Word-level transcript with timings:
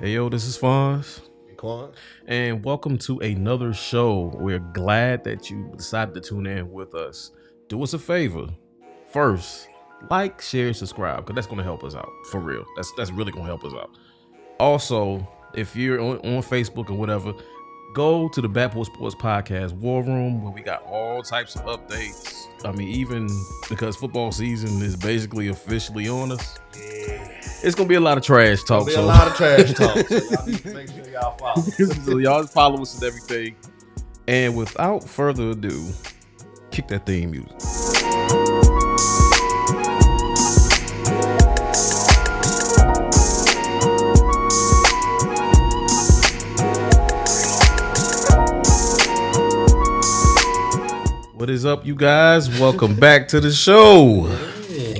Hey 0.00 0.14
yo, 0.14 0.30
this 0.30 0.46
is 0.46 0.56
Fonz, 0.56 1.20
Quan. 1.58 1.92
and 2.26 2.64
welcome 2.64 2.96
to 3.00 3.18
another 3.18 3.74
show. 3.74 4.32
We're 4.34 4.58
glad 4.58 5.24
that 5.24 5.50
you 5.50 5.70
decided 5.76 6.14
to 6.14 6.22
tune 6.22 6.46
in 6.46 6.72
with 6.72 6.94
us. 6.94 7.32
Do 7.68 7.82
us 7.82 7.92
a 7.92 7.98
favor. 7.98 8.46
First, 9.12 9.68
like, 10.08 10.40
share, 10.40 10.72
subscribe, 10.72 11.18
because 11.18 11.34
that's 11.34 11.46
gonna 11.46 11.62
help 11.62 11.84
us 11.84 11.94
out. 11.94 12.08
For 12.30 12.40
real. 12.40 12.64
That's 12.76 12.90
that's 12.96 13.10
really 13.10 13.30
gonna 13.30 13.44
help 13.44 13.62
us 13.62 13.74
out. 13.74 13.90
Also, 14.58 15.28
if 15.52 15.76
you're 15.76 16.00
on, 16.00 16.16
on 16.20 16.42
Facebook 16.44 16.88
or 16.88 16.94
whatever, 16.94 17.34
go 17.92 18.26
to 18.30 18.40
the 18.40 18.48
Back 18.48 18.72
Porch 18.72 18.86
Sports 18.86 19.16
Podcast 19.16 19.74
War 19.74 20.02
Room 20.02 20.42
where 20.42 20.50
we 20.50 20.62
got 20.62 20.82
all 20.84 21.22
types 21.22 21.56
of 21.56 21.66
updates. 21.66 22.46
I 22.64 22.72
mean, 22.72 22.88
even 22.88 23.28
because 23.68 23.96
football 23.96 24.32
season 24.32 24.80
is 24.80 24.96
basically 24.96 25.48
officially 25.48 26.08
on 26.08 26.32
us. 26.32 26.58
It's 27.62 27.74
gonna 27.74 27.90
be 27.90 27.96
a 27.96 28.00
lot 28.00 28.16
of 28.16 28.24
trash 28.24 28.62
talk. 28.62 28.86
Be 28.86 28.94
a 28.94 29.02
lot 29.02 29.28
of 29.28 29.36
trash 29.36 29.72
talk. 29.74 30.06
So 30.08 30.16
y'all 30.16 30.46
need 30.46 30.62
to 30.62 30.72
make 30.72 30.88
sure 30.88 31.10
y'all 31.10 31.36
follow. 31.36 31.62
so 32.04 32.16
y'all 32.16 32.40
just 32.40 32.54
follow 32.54 32.80
us 32.80 32.94
and 32.94 33.04
everything. 33.04 33.54
And 34.26 34.56
without 34.56 35.04
further 35.04 35.50
ado, 35.50 35.92
kick 36.70 36.88
that 36.88 37.04
theme 37.04 37.32
music. 37.32 37.52
What 51.34 51.50
is 51.50 51.66
up, 51.66 51.84
you 51.84 51.94
guys? 51.94 52.48
Welcome 52.58 52.94
back 52.94 53.28
to 53.28 53.40
the 53.40 53.52
show. 53.52 54.26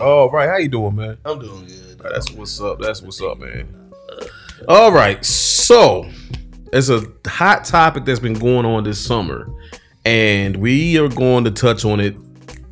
All 0.03 0.29
oh, 0.29 0.31
right, 0.31 0.49
how 0.49 0.57
you 0.59 0.69
doing, 0.69 0.95
man? 0.95 1.17
I'm 1.25 1.39
doing 1.39 1.67
good. 1.67 1.80
That's 2.03 2.31
what's 2.33 2.61
up. 2.61 2.79
That's 2.81 3.03
what's 3.03 3.21
up, 3.21 3.39
man. 3.39 3.93
All 4.69 4.93
right. 4.93 5.25
So, 5.25 6.09
it's 6.73 6.89
a 6.89 7.03
hot 7.27 7.65
topic 7.65 8.05
that's 8.05 8.21
been 8.21 8.35
going 8.35 8.67
on 8.67 8.85
this 8.85 9.05
summer, 9.05 9.51
and 10.05 10.57
we 10.57 10.99
are 10.99 11.09
going 11.09 11.45
to 11.45 11.51
touch 11.51 11.85
on 11.85 12.01
it 12.01 12.17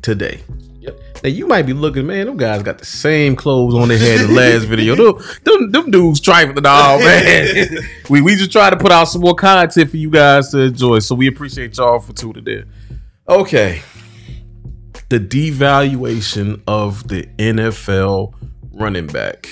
today. 0.01 0.41
Yep. 0.79 0.99
Now, 1.23 1.29
you 1.29 1.47
might 1.47 1.63
be 1.63 1.73
looking, 1.73 2.07
man, 2.07 2.27
them 2.27 2.37
guys 2.37 2.63
got 2.63 2.77
the 2.77 2.85
same 2.85 3.35
clothes 3.35 3.75
on 3.75 3.89
they 3.89 3.97
had 3.97 4.21
in 4.21 4.27
the 4.27 4.33
last 4.39 4.65
video. 4.65 4.95
Them, 4.95 5.23
them, 5.43 5.71
them 5.71 5.91
dudes 5.91 6.19
trifling 6.19 6.55
the 6.55 6.61
dog, 6.61 7.01
man. 7.01 7.79
we, 8.09 8.21
we 8.21 8.35
just 8.35 8.51
try 8.51 8.69
to 8.69 8.77
put 8.77 8.91
out 8.91 9.05
some 9.05 9.21
more 9.21 9.35
content 9.35 9.89
for 9.89 9.97
you 9.97 10.09
guys 10.09 10.49
to 10.49 10.59
enjoy. 10.59 10.99
So, 10.99 11.15
we 11.15 11.27
appreciate 11.27 11.77
y'all 11.77 11.99
for 11.99 12.13
tuning 12.13 12.47
in. 12.47 12.71
Okay. 13.27 13.81
The 15.09 15.19
devaluation 15.19 16.61
of 16.67 17.07
the 17.07 17.23
NFL 17.37 18.33
running 18.79 19.07
back. 19.07 19.47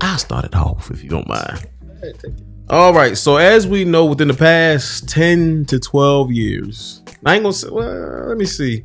I'll 0.00 0.18
start 0.18 0.44
it 0.44 0.54
off 0.54 0.90
if 0.90 1.02
you 1.02 1.10
don't 1.10 1.28
mind. 1.28 1.66
Hey, 2.00 2.12
take 2.12 2.32
it. 2.32 2.42
All 2.68 2.92
right. 2.92 3.16
So 3.16 3.36
as 3.36 3.66
we 3.66 3.84
know, 3.84 4.04
within 4.04 4.28
the 4.28 4.34
past 4.34 5.08
10 5.08 5.64
to 5.66 5.78
12 5.78 6.30
years, 6.30 7.02
I 7.24 7.34
ain't 7.34 7.42
gonna 7.42 7.52
say, 7.52 7.68
well, 7.70 8.28
let 8.28 8.36
me 8.36 8.44
see. 8.44 8.84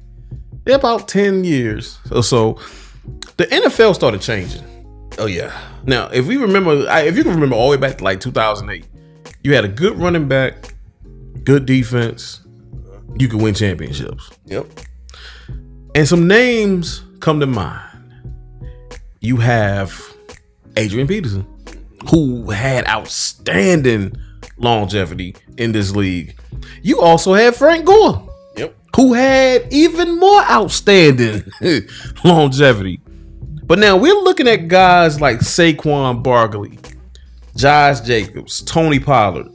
Yeah, 0.66 0.76
about 0.76 1.08
10 1.08 1.44
years 1.44 2.00
or 2.12 2.24
so, 2.24 2.60
the 3.38 3.46
NFL 3.46 3.94
started 3.94 4.22
changing. 4.22 4.64
Oh 5.20 5.28
yeah. 5.28 5.56
Now, 5.86 6.08
if 6.08 6.26
we 6.26 6.38
remember, 6.38 6.86
if 6.90 7.16
you 7.16 7.24
can 7.24 7.34
remember 7.34 7.56
all 7.56 7.70
the 7.70 7.78
way 7.78 7.82
back 7.82 8.00
to 8.00 8.04
like 8.04 8.20
2008, 8.20 8.86
you 9.44 9.54
had 9.54 9.66
a 9.66 9.68
good 9.68 9.98
running 10.00 10.28
back, 10.28 10.74
good 11.44 11.68
defense, 11.68 12.42
you 13.18 13.28
could 13.28 13.42
win 13.42 13.54
championships. 13.54 14.32
Yep. 14.46 14.66
And 15.94 16.08
some 16.08 16.28
names 16.28 17.04
come 17.20 17.40
to 17.40 17.46
mind. 17.46 17.95
You 19.26 19.38
have 19.38 20.00
Adrian 20.78 21.08
Peterson, 21.08 21.48
who 22.12 22.52
had 22.52 22.88
outstanding 22.88 24.16
longevity 24.58 25.36
in 25.58 25.72
this 25.72 25.96
league. 25.96 26.40
You 26.84 27.02
also 27.02 27.34
had 27.34 27.56
Frank 27.56 27.86
Gore, 27.86 28.30
Yep. 28.56 28.76
who 28.96 29.14
had 29.14 29.74
even 29.74 30.20
more 30.20 30.44
outstanding 30.44 31.44
longevity. 32.24 33.02
But 33.64 33.80
now 33.80 33.98
we're 33.98 34.14
looking 34.22 34.48
at 34.48 34.68
guys 34.68 35.20
like 35.20 35.40
Saquon 35.40 36.22
Barkley, 36.22 36.78
Josh 37.56 38.02
Jacobs, 38.02 38.62
Tony 38.62 39.00
Pollard. 39.00 39.48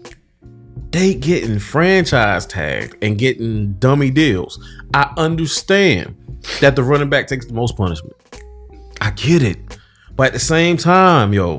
They 0.91 1.14
getting 1.14 1.60
franchise 1.60 2.44
tagged 2.44 2.97
and 3.04 3.16
getting 3.16 3.75
dummy 3.75 4.10
deals. 4.10 4.59
I 4.94 5.12
understand 5.16 6.16
that 6.60 6.75
the 6.75 6.82
running 6.82 7.09
back 7.09 7.28
takes 7.28 7.47
the 7.47 7.54
most 7.54 7.76
punishment. 7.76 8.16
I 9.00 9.11
get 9.11 9.43
it. 9.43 9.78
But 10.16 10.28
at 10.28 10.33
the 10.34 10.38
same 10.38 10.77
time, 10.77 11.33
yo, 11.33 11.59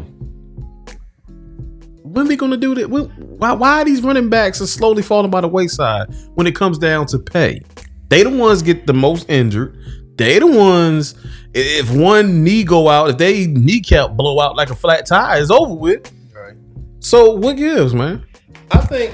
when 2.03 2.27
we 2.27 2.35
gonna 2.35 2.57
do 2.57 2.75
that? 2.75 2.89
When- 2.89 3.05
Why, 3.41 3.53
why 3.53 3.81
are 3.81 3.85
these 3.85 4.01
running 4.01 4.29
backs 4.29 4.61
are 4.61 4.67
slowly 4.67 5.01
falling 5.01 5.31
by 5.31 5.41
the 5.41 5.47
wayside 5.47 6.13
when 6.35 6.45
it 6.45 6.55
comes 6.55 6.77
down 6.77 7.07
to 7.07 7.19
pay? 7.19 7.61
They 8.09 8.23
the 8.23 8.29
ones 8.29 8.61
get 8.61 8.85
the 8.85 8.93
most 8.93 9.27
injured. 9.29 9.77
They 10.17 10.37
the 10.39 10.45
ones. 10.47 11.15
If 11.53 11.91
one 11.91 12.43
knee 12.43 12.63
go 12.63 12.87
out, 12.89 13.09
if 13.09 13.17
they 13.17 13.47
kneecap 13.47 14.11
blow 14.11 14.39
out 14.39 14.55
like 14.55 14.69
a 14.69 14.75
flat 14.75 15.05
tire, 15.05 15.41
it's 15.41 15.49
over 15.49 15.73
with. 15.73 16.11
Right. 16.35 16.55
So 16.99 17.31
what 17.35 17.57
gives, 17.57 17.93
man? 17.95 18.23
I 18.69 18.77
think 18.79 19.13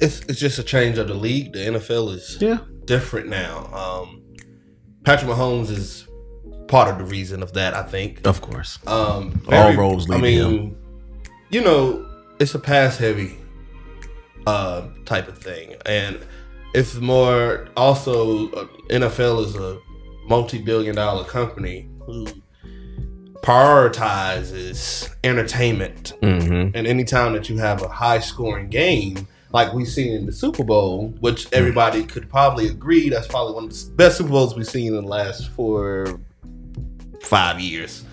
it's 0.00 0.20
it's 0.28 0.38
just 0.38 0.58
a 0.58 0.62
change 0.62 0.98
of 0.98 1.08
the 1.08 1.14
league. 1.14 1.52
The 1.54 1.58
NFL 1.60 2.14
is 2.14 2.36
Yeah, 2.40 2.58
different 2.84 3.28
now. 3.28 3.66
Um, 3.72 4.22
Patrick 5.04 5.30
Mahomes 5.30 5.70
is 5.70 6.06
part 6.72 6.88
of 6.88 6.96
the 6.98 7.04
reason 7.04 7.42
of 7.42 7.52
that. 7.52 7.74
I 7.74 7.82
think. 7.82 8.26
of 8.26 8.40
course. 8.40 8.78
Um, 8.86 9.40
All 9.52 9.74
roads 9.74 10.08
lead 10.08 10.18
I 10.18 10.20
mean, 10.22 10.76
you 11.50 11.60
know, 11.60 12.06
it's 12.40 12.54
a 12.54 12.58
pass 12.58 12.96
heavy 12.96 13.36
uh, 14.46 14.88
type 15.04 15.28
of 15.28 15.38
thing, 15.38 15.74
and 15.86 16.18
it's 16.74 16.94
more 16.96 17.68
also 17.76 18.50
uh, 18.52 18.66
NFL 18.88 19.44
is 19.46 19.54
a 19.54 19.78
multi-billion 20.26 20.94
dollar 20.96 21.24
company 21.24 21.88
who 22.06 22.26
prioritizes 23.42 25.14
entertainment, 25.24 26.14
Mm-hmm. 26.22 26.76
and 26.76 26.86
anytime 26.86 27.32
that 27.34 27.48
you 27.48 27.58
have 27.58 27.82
a 27.82 27.88
high 27.88 28.18
scoring 28.20 28.68
game. 28.68 29.28
Like 29.52 29.74
we've 29.74 29.86
seen 29.86 30.14
in 30.14 30.24
the 30.24 30.32
Super 30.32 30.64
Bowl, 30.64 31.08
which 31.20 31.46
everybody 31.52 32.04
could 32.04 32.30
probably 32.30 32.68
agree 32.68 33.10
that's 33.10 33.26
probably 33.26 33.52
one 33.52 33.64
of 33.64 33.70
the 33.70 33.90
best 33.96 34.16
Super 34.16 34.30
Bowls 34.30 34.56
we've 34.56 34.66
seen 34.66 34.94
in 34.94 35.02
the 35.02 35.06
last 35.06 35.50
four, 35.50 36.18
five 37.22 37.60
years. 37.60 38.04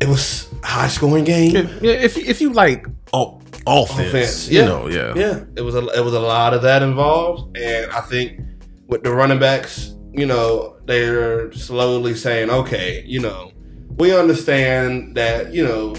It 0.00 0.08
was 0.08 0.48
high 0.62 0.88
scoring 0.88 1.24
game. 1.24 1.54
Yeah, 1.82 1.92
if 1.92 2.16
if 2.16 2.40
you 2.40 2.52
like 2.52 2.86
oh, 3.12 3.40
offense, 3.66 4.08
Offense, 4.08 4.48
you 4.48 4.60
yeah. 4.60 4.64
know, 4.64 4.88
yeah, 4.88 5.14
Yeah, 5.14 5.44
it 5.56 5.60
was 5.62 5.74
a 5.74 5.86
it 5.88 6.04
was 6.04 6.14
a 6.14 6.20
lot 6.20 6.54
of 6.54 6.62
that 6.62 6.82
involved, 6.82 7.56
and 7.56 7.90
I 7.92 8.00
think 8.00 8.40
with 8.86 9.02
the 9.02 9.14
running 9.14 9.38
backs, 9.38 9.94
you 10.12 10.26
know, 10.26 10.76
they're 10.86 11.52
slowly 11.52 12.14
saying, 12.14 12.50
okay, 12.50 13.04
you 13.06 13.20
know, 13.20 13.52
we 13.98 14.16
understand 14.16 15.14
that 15.16 15.52
you 15.52 15.64
know 15.64 15.94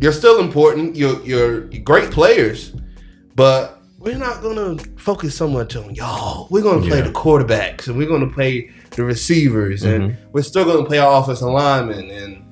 you're 0.00 0.12
still 0.12 0.40
important, 0.40 0.96
you're 0.96 1.20
you're 1.24 1.60
great 1.82 2.10
players, 2.10 2.74
but 3.34 3.80
we're 3.98 4.18
not 4.18 4.42
gonna 4.42 4.76
focus 4.96 5.34
so 5.36 5.48
much 5.48 5.74
on 5.76 5.94
y'all. 5.94 6.48
We're 6.50 6.62
gonna 6.62 6.86
play 6.86 6.98
Yeah. 6.98 7.04
the 7.08 7.12
quarterbacks 7.12 7.86
and 7.86 7.96
we're 7.96 8.08
gonna 8.08 8.28
play 8.30 8.70
the 8.96 9.04
receivers, 9.04 9.82
and 9.82 10.12
Mm-hmm. 10.12 10.30
we're 10.32 10.42
still 10.42 10.64
gonna 10.64 10.84
play 10.86 10.98
our 10.98 11.20
offensive 11.22 11.48
linemen, 11.48 12.10
and 12.10 12.44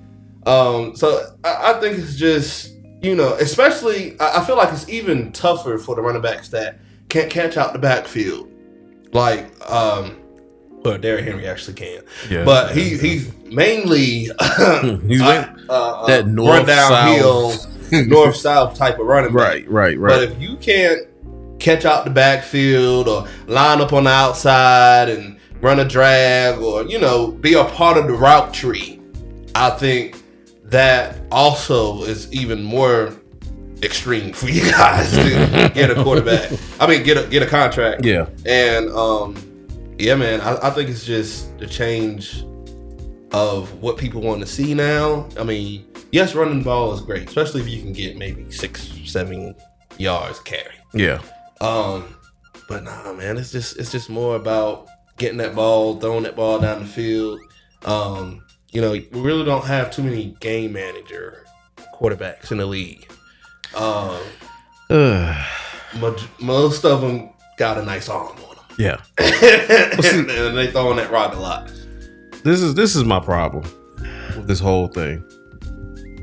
um, 0.47 0.97
so 0.97 1.37
I, 1.45 1.73
I 1.75 1.81
think 1.81 1.99
it's 1.99 2.17
just 2.17 2.73
you 3.03 3.15
know, 3.15 3.35
especially 3.35 4.19
I, 4.21 4.41
I 4.41 4.45
feel 4.45 4.57
like 4.57 4.73
it's 4.73 4.89
even 4.89 5.33
tougher 5.33 5.79
for 5.79 5.95
the 5.95 6.03
running 6.03 6.23
backs 6.23 6.49
that 6.51 6.79
can't 7.09 7.31
catch 7.31 7.57
out 7.57 7.73
the 7.73 7.79
backfield, 7.79 8.49
like 9.13 9.47
um, 9.71 10.17
well, 10.83 10.99
Derrick 10.99 11.25
Henry 11.25 11.47
actually 11.47 11.75
can, 11.75 12.03
yeah. 12.31 12.45
but 12.45 12.75
he 12.75 12.97
he's 12.97 13.33
mainly 13.45 13.99
He's 14.29 14.33
uh, 15.23 15.55
uh, 15.69 16.07
that 16.07 16.27
north 16.27 16.67
downhill, 16.67 17.51
south. 17.51 18.07
north 18.07 18.37
south 18.37 18.77
type 18.79 18.99
of 18.99 19.07
running 19.07 19.33
back. 19.33 19.43
right, 19.43 19.69
right, 19.71 19.99
right. 19.99 20.11
But 20.11 20.23
if 20.25 20.41
you 20.41 20.57
can't 20.57 21.07
catch 21.59 21.85
out 21.85 22.05
the 22.05 22.11
backfield 22.11 23.07
or 23.09 23.27
line 23.47 23.81
up 23.83 23.93
on 23.93 24.05
the 24.05 24.11
outside 24.11 25.09
and 25.11 25.39
run 25.61 25.81
a 25.81 25.85
drag 25.85 26.59
or 26.59 26.85
you 26.85 26.99
know 26.99 27.33
be 27.33 27.55
a 27.55 27.65
part 27.65 27.97
of 27.97 28.07
the 28.07 28.13
route 28.15 28.53
tree, 28.55 29.01
I 29.55 29.71
think 29.71 30.23
that 30.65 31.19
also 31.33 32.03
is 32.05 32.33
even 32.33 32.63
more 32.63 33.13
extreme 33.83 34.33
for 34.33 34.49
you 34.49 34.71
guys 34.71 35.11
to 35.13 35.71
get 35.75 35.91
a 35.91 36.03
quarterback. 36.03 36.53
I 36.79 36.87
mean, 36.87 37.03
get 37.03 37.17
a 37.17 37.27
get 37.29 37.43
a 37.43 37.47
contract. 37.47 38.05
yeah, 38.05 38.27
And 38.47 38.91
um, 38.91 39.37
yeah, 39.99 40.15
man, 40.15 40.41
I, 40.41 40.69
I 40.69 40.71
think 40.71 40.89
it's 40.91 41.05
just 41.05 41.57
the 41.59 41.67
change 41.67 42.45
of 43.33 43.73
what 43.83 43.97
people 43.97 44.21
want 44.21 44.41
to 44.41 44.47
see 44.47 44.75
now. 44.75 45.29
I 45.39 45.45
mean, 45.45 45.87
yes, 46.13 46.35
running 46.35 46.59
the 46.59 46.65
ball 46.65 46.93
is 46.95 47.01
great, 47.01 47.29
especially 47.29 47.61
if 47.63 47.69
you 47.69 47.81
can 47.81 47.93
get 47.93 48.17
maybe 48.17 48.51
six, 48.51 48.89
seven 49.07 49.55
yards 49.99 50.41
carry. 50.41 50.75
yeah, 50.95 51.21
Um, 51.61 52.15
but 52.69 52.85
nah, 52.85 53.13
man, 53.13 53.37
it's 53.39 53.53
just 53.53 53.77
it's 53.79 53.91
just 53.93 54.09
more 54.11 54.37
about 54.37 54.89
getting 55.21 55.39
that 55.39 55.55
ball, 55.55 56.01
throwing 56.01 56.25
that 56.25 56.35
ball 56.35 56.59
down 56.59 56.81
the 56.81 56.87
field. 56.87 57.41
Um, 57.85 58.43
you 58.73 58.81
know, 58.81 58.91
we 58.91 59.09
really 59.13 59.45
don't 59.45 59.65
have 59.67 59.91
too 59.93 60.03
many 60.03 60.35
game 60.41 60.73
manager 60.73 61.45
quarterbacks 61.95 62.51
in 62.51 62.59
the 62.59 62.67
league. 62.67 63.07
Maj- 66.01 66.29
most 66.41 66.85
of 66.85 67.01
them 67.03 67.31
got 67.59 67.79
a 67.79 67.85
nice 67.85 68.09
arm 68.09 68.37
on 68.49 68.57
them, 68.57 68.65
yeah. 68.79 69.01
and, 69.19 70.31
and 70.31 70.57
they 70.57 70.71
throwing 70.71 70.97
that 70.97 71.11
rock 71.11 71.35
a 71.35 71.39
lot. 71.39 71.67
this 72.43 72.61
is 72.61 72.75
this 72.75 72.97
is 72.97 73.05
my 73.05 73.21
problem 73.21 73.63
with 74.37 74.49
this 74.49 74.59
whole 74.59 74.89
thing. 74.89 75.25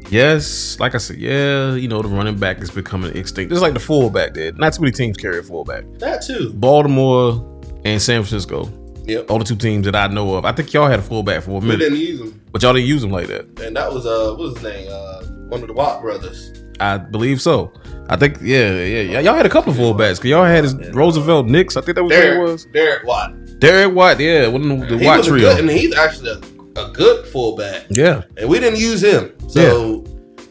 Yes, 0.09 0.79
like 0.79 0.95
I 0.95 0.99
said, 0.99 1.17
yeah, 1.17 1.75
you 1.75 1.87
know 1.87 2.01
the 2.01 2.07
running 2.07 2.39
back 2.39 2.61
is 2.61 2.71
becoming 2.71 3.15
extinct. 3.15 3.51
Just 3.51 3.61
like 3.61 3.73
the 3.73 3.79
fullback 3.79 4.33
did. 4.33 4.57
Not 4.57 4.73
too 4.73 4.81
many 4.81 4.93
teams 4.93 5.17
carry 5.17 5.39
a 5.39 5.43
fullback. 5.43 5.83
That 5.99 6.23
too. 6.23 6.53
Baltimore 6.53 7.61
and 7.85 8.01
San 8.01 8.23
Francisco, 8.23 8.65
Yep. 9.07 9.27
the 9.27 9.39
two 9.45 9.55
teams 9.55 9.85
that 9.85 9.95
I 9.95 10.07
know 10.07 10.35
of. 10.35 10.45
I 10.45 10.51
think 10.51 10.73
y'all 10.73 10.87
had 10.87 10.99
a 10.99 11.03
fullback 11.03 11.43
for 11.43 11.59
a 11.59 11.61
minute. 11.61 11.79
We 11.79 11.85
didn't 11.85 11.99
use 11.99 12.19
them, 12.19 12.41
but 12.51 12.61
y'all 12.61 12.73
didn't 12.73 12.87
use 12.87 13.01
them 13.01 13.11
like 13.11 13.27
that. 13.27 13.45
and 13.61 13.75
that 13.75 13.91
was 13.91 14.05
uh, 14.05 14.29
what 14.31 14.39
was 14.39 14.53
his 14.55 14.63
name? 14.63 14.87
Uh, 14.91 15.23
one 15.49 15.61
of 15.61 15.67
the 15.67 15.73
Watt 15.73 16.01
brothers. 16.01 16.51
I 16.79 16.97
believe 16.97 17.41
so. 17.41 17.71
I 18.09 18.17
think 18.17 18.37
yeah, 18.41 18.71
yeah, 18.83 19.01
yeah. 19.01 19.19
Y'all 19.21 19.35
had 19.35 19.45
a 19.45 19.49
couple 19.49 19.71
of 19.71 19.77
fullbacks 19.79 20.17
because 20.17 20.25
y'all 20.29 20.43
had 20.45 20.63
his 20.63 20.75
Roosevelt 20.93 21.47
Nix. 21.47 21.75
I 21.75 21.81
think 21.81 21.95
that 21.95 22.03
was 22.03 22.11
what 22.13 22.23
it 22.23 22.39
was. 22.39 22.65
Derek 22.73 23.03
Watt. 23.05 23.33
Derek 23.59 23.95
White, 23.95 24.19
yeah, 24.19 24.47
one 24.47 24.69
of 24.69 24.87
the 24.87 24.97
he 24.99 25.05
White 25.07 25.17
was 25.17 25.27
a 25.27 25.29
trio. 25.31 25.49
good, 25.49 25.59
and 25.61 25.69
he's 25.69 25.95
actually 25.95 26.29
a, 26.29 26.79
a 26.81 26.91
good 26.91 27.25
fullback, 27.27 27.85
yeah, 27.89 28.21
and 28.37 28.47
we 28.47 28.59
didn't 28.59 28.79
use 28.79 29.01
him. 29.03 29.33
So 29.49 30.03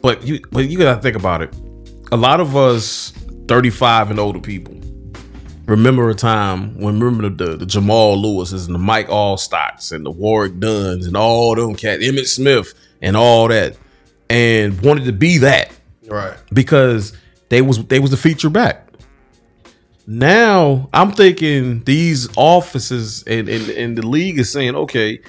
but 0.02 0.26
you 0.26 0.40
but 0.50 0.68
you 0.68 0.76
gotta 0.78 1.00
think 1.00 1.14
about 1.16 1.42
it. 1.42 1.54
A 2.10 2.16
lot 2.16 2.40
of 2.40 2.56
us, 2.56 3.12
thirty 3.46 3.70
five 3.70 4.10
and 4.10 4.18
older 4.18 4.40
people, 4.40 4.74
remember 5.66 6.08
a 6.08 6.14
time 6.14 6.78
when 6.80 7.00
remember 7.00 7.28
the, 7.44 7.56
the 7.56 7.66
Jamal 7.66 8.20
Lewis's 8.20 8.66
and 8.66 8.74
the 8.74 8.78
Mike 8.78 9.08
Alstotts 9.08 9.92
and 9.92 10.06
the 10.06 10.10
Warrick 10.10 10.58
Dunns 10.58 11.06
and 11.06 11.16
all 11.16 11.54
them 11.54 11.74
cat 11.74 12.00
Emmitt 12.00 12.28
Smith 12.28 12.72
and 13.02 13.16
all 13.16 13.48
that, 13.48 13.76
and 14.30 14.80
wanted 14.80 15.04
to 15.04 15.12
be 15.12 15.38
that 15.38 15.70
right, 16.08 16.36
because 16.52 17.12
they 17.48 17.62
was 17.62 17.84
they 17.86 17.98
was 18.00 18.10
the 18.10 18.16
feature 18.16 18.50
back. 18.50 18.82
Now 20.06 20.88
I'm 20.92 21.10
thinking 21.12 21.82
these 21.84 22.28
offices 22.36 23.24
and, 23.26 23.48
and, 23.48 23.68
and 23.70 23.98
the 23.98 24.06
league 24.06 24.38
is 24.38 24.50
saying, 24.52 24.76
okay, 24.76 25.20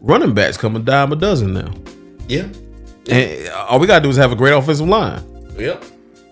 running 0.00 0.34
backs 0.34 0.56
come 0.58 0.76
a 0.76 0.78
dime 0.78 1.10
a 1.12 1.16
dozen 1.16 1.54
now. 1.54 1.72
yeah, 2.28 2.46
And 3.08 3.48
all 3.50 3.78
we 3.78 3.86
gotta 3.86 4.02
do 4.02 4.10
is 4.10 4.16
have 4.16 4.32
a 4.32 4.36
great 4.36 4.52
offensive 4.52 4.86
line. 4.86 5.22
yep. 5.58 5.82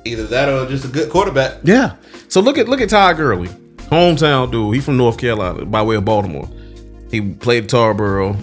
Either 0.04 0.26
that 0.26 0.48
or 0.48 0.66
just 0.68 0.84
a 0.84 0.88
good 0.88 1.10
quarterback. 1.10 1.60
Yeah. 1.64 1.96
So 2.28 2.40
look 2.40 2.58
at 2.58 2.68
look 2.68 2.80
at 2.80 2.90
Ty 2.90 3.14
Gurley, 3.14 3.48
hometown 3.88 4.50
dude. 4.50 4.74
He 4.74 4.80
from 4.80 4.96
North 4.96 5.18
Carolina 5.18 5.64
by 5.64 5.82
way 5.82 5.96
of 5.96 6.04
Baltimore. 6.04 6.48
He 7.10 7.20
played 7.20 7.68
Tarboro, 7.68 8.36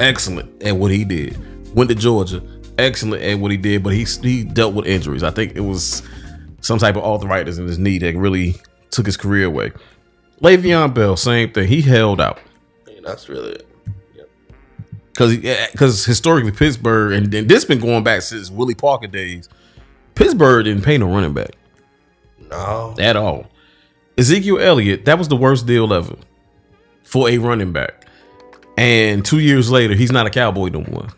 excellent 0.00 0.62
at 0.62 0.76
what 0.76 0.90
he 0.90 1.04
did. 1.04 1.36
Went 1.74 1.90
to 1.90 1.94
Georgia, 1.96 2.42
excellent 2.78 3.22
at 3.22 3.38
what 3.38 3.50
he 3.50 3.56
did, 3.56 3.82
but 3.82 3.92
he 3.92 4.04
he 4.04 4.44
dealt 4.44 4.74
with 4.74 4.86
injuries. 4.86 5.22
I 5.22 5.30
think 5.30 5.54
it 5.56 5.60
was 5.60 6.02
some 6.60 6.78
type 6.78 6.96
of 6.96 7.02
arthritis 7.04 7.58
in 7.58 7.66
his 7.66 7.78
knee 7.78 7.98
that 7.98 8.16
really 8.16 8.54
took 8.90 9.06
his 9.06 9.16
career 9.16 9.44
away. 9.46 9.72
Le'Veon 10.40 10.94
Bell, 10.94 11.16
same 11.16 11.52
thing. 11.52 11.68
He 11.68 11.82
held 11.82 12.20
out 12.20 12.38
Yeah, 12.88 13.00
that's 13.04 13.28
really 13.28 13.52
it. 13.52 13.66
because 15.12 15.36
because 15.72 16.04
historically 16.04 16.52
Pittsburgh 16.52 17.12
and, 17.12 17.34
and 17.34 17.48
this 17.48 17.64
been 17.64 17.80
going 17.80 18.04
back 18.04 18.22
since 18.22 18.50
Willie 18.50 18.74
Parker 18.74 19.06
days. 19.08 19.48
Pittsburgh 20.14 20.64
didn't 20.64 20.82
pay 20.84 20.98
no 20.98 21.06
running 21.06 21.32
back. 21.32 21.50
No, 22.50 22.94
at 22.98 23.16
all. 23.16 23.46
Ezekiel 24.16 24.60
Elliott, 24.60 25.04
that 25.06 25.18
was 25.18 25.28
the 25.28 25.36
worst 25.36 25.66
deal 25.66 25.92
ever 25.92 26.16
for 27.02 27.28
a 27.28 27.38
running 27.38 27.72
back. 27.72 28.06
And 28.76 29.24
two 29.24 29.38
years 29.40 29.70
later, 29.70 29.94
he's 29.94 30.12
not 30.12 30.26
a 30.26 30.30
cowboy 30.30 30.68
no 30.68 30.82
more. 30.82 31.08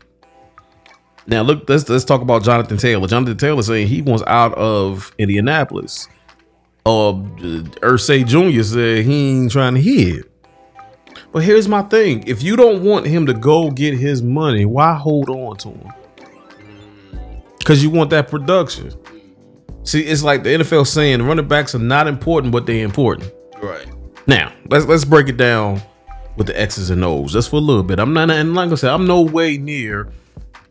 Now 1.27 1.43
look, 1.43 1.69
let's 1.69 1.89
let's 1.89 2.05
talk 2.05 2.21
about 2.21 2.45
Jonathan 2.45 2.77
Taylor. 2.77 3.09
Jonathan 3.09 3.37
Taylor 3.37 3.63
saying 3.63 3.89
he 3.89 4.01
wants 4.03 4.23
out 4.27 4.55
of 4.55 5.13
Indianapolis. 5.19 6.09
Uh 6.85 7.15
Irsay 7.83 8.25
Jr. 8.25 8.63
said 8.63 9.05
he 9.05 9.31
ain't 9.31 9.51
trying 9.51 9.75
to 9.75 9.81
hit. 9.81 10.31
But 11.33 11.43
here's 11.43 11.67
my 11.69 11.83
thing. 11.83 12.23
If 12.27 12.43
you 12.43 12.57
don't 12.57 12.85
want 12.85 13.07
him 13.07 13.27
to 13.27 13.35
go 13.35 13.71
get 13.71 13.95
his 13.99 14.23
money, 14.23 14.65
why 14.65 14.95
hold 14.95 15.29
on 15.29 15.57
to 15.59 15.71
him? 15.71 15.93
Because 17.67 17.83
you 17.83 17.91
want 17.91 18.11
that 18.11 18.29
production. 18.29 18.93
See, 19.83 20.01
it's 20.03 20.23
like 20.23 20.45
the 20.45 20.51
NFL 20.51 20.87
saying 20.87 21.21
running 21.21 21.49
backs 21.49 21.75
are 21.75 21.81
not 21.81 22.07
important, 22.07 22.53
but 22.53 22.65
they're 22.65 22.85
important. 22.85 23.33
right. 23.61 23.89
Now, 24.29 24.53
let's 24.69 24.87
let's 24.87 25.05
break 25.05 25.29
it 25.29 25.37
down 25.37 25.83
with 26.37 26.47
the 26.47 26.61
X's 26.61 26.91
and 26.91 27.05
O's 27.05 27.33
just 27.33 27.51
for 27.51 27.57
a 27.57 27.61
little 27.61 27.83
bit. 27.83 27.99
I'm 27.99 28.13
not, 28.13 28.31
and 28.31 28.55
like 28.55 28.71
I 28.71 28.77
said, 28.77 28.93
I'm 28.93 29.09
no 29.09 29.21
way 29.21 29.59
near 29.59 30.13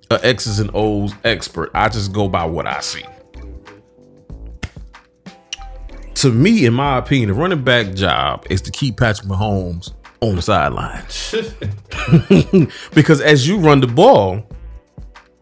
a 0.09 0.25
X's 0.25 0.59
and 0.59 0.71
O's 0.73 1.13
expert. 1.25 1.69
I 1.73 1.89
just 1.89 2.13
go 2.13 2.29
by 2.29 2.45
what 2.45 2.65
I 2.65 2.79
see. 2.79 3.03
To 6.13 6.31
me, 6.31 6.65
in 6.65 6.73
my 6.73 6.97
opinion, 6.97 7.27
the 7.27 7.35
running 7.35 7.61
back 7.61 7.93
job 7.93 8.47
is 8.49 8.61
to 8.61 8.71
keep 8.71 8.95
Patrick 8.95 9.27
Mahomes 9.27 9.91
on 10.21 10.37
the 10.37 10.41
sideline. 10.41 11.03
because 12.93 13.19
as 13.19 13.45
you 13.45 13.59
run 13.59 13.81
the 13.81 13.87
ball, 13.87 14.47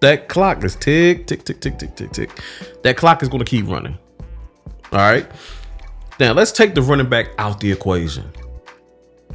that 0.03 0.27
clock 0.27 0.63
is 0.65 0.75
tick, 0.75 1.27
tick, 1.27 1.45
tick, 1.45 1.61
tick, 1.61 1.79
tick, 1.79 1.95
tick, 1.95 2.11
tick. 2.11 2.43
That 2.83 2.97
clock 2.97 3.23
is 3.23 3.29
going 3.29 3.39
to 3.43 3.49
keep 3.49 3.67
running. 3.67 3.97
All 4.91 4.99
right. 4.99 5.25
Now 6.19 6.33
let's 6.33 6.51
take 6.51 6.75
the 6.75 6.81
running 6.81 7.09
back 7.09 7.29
out 7.37 7.61
the 7.61 7.71
equation. 7.71 8.29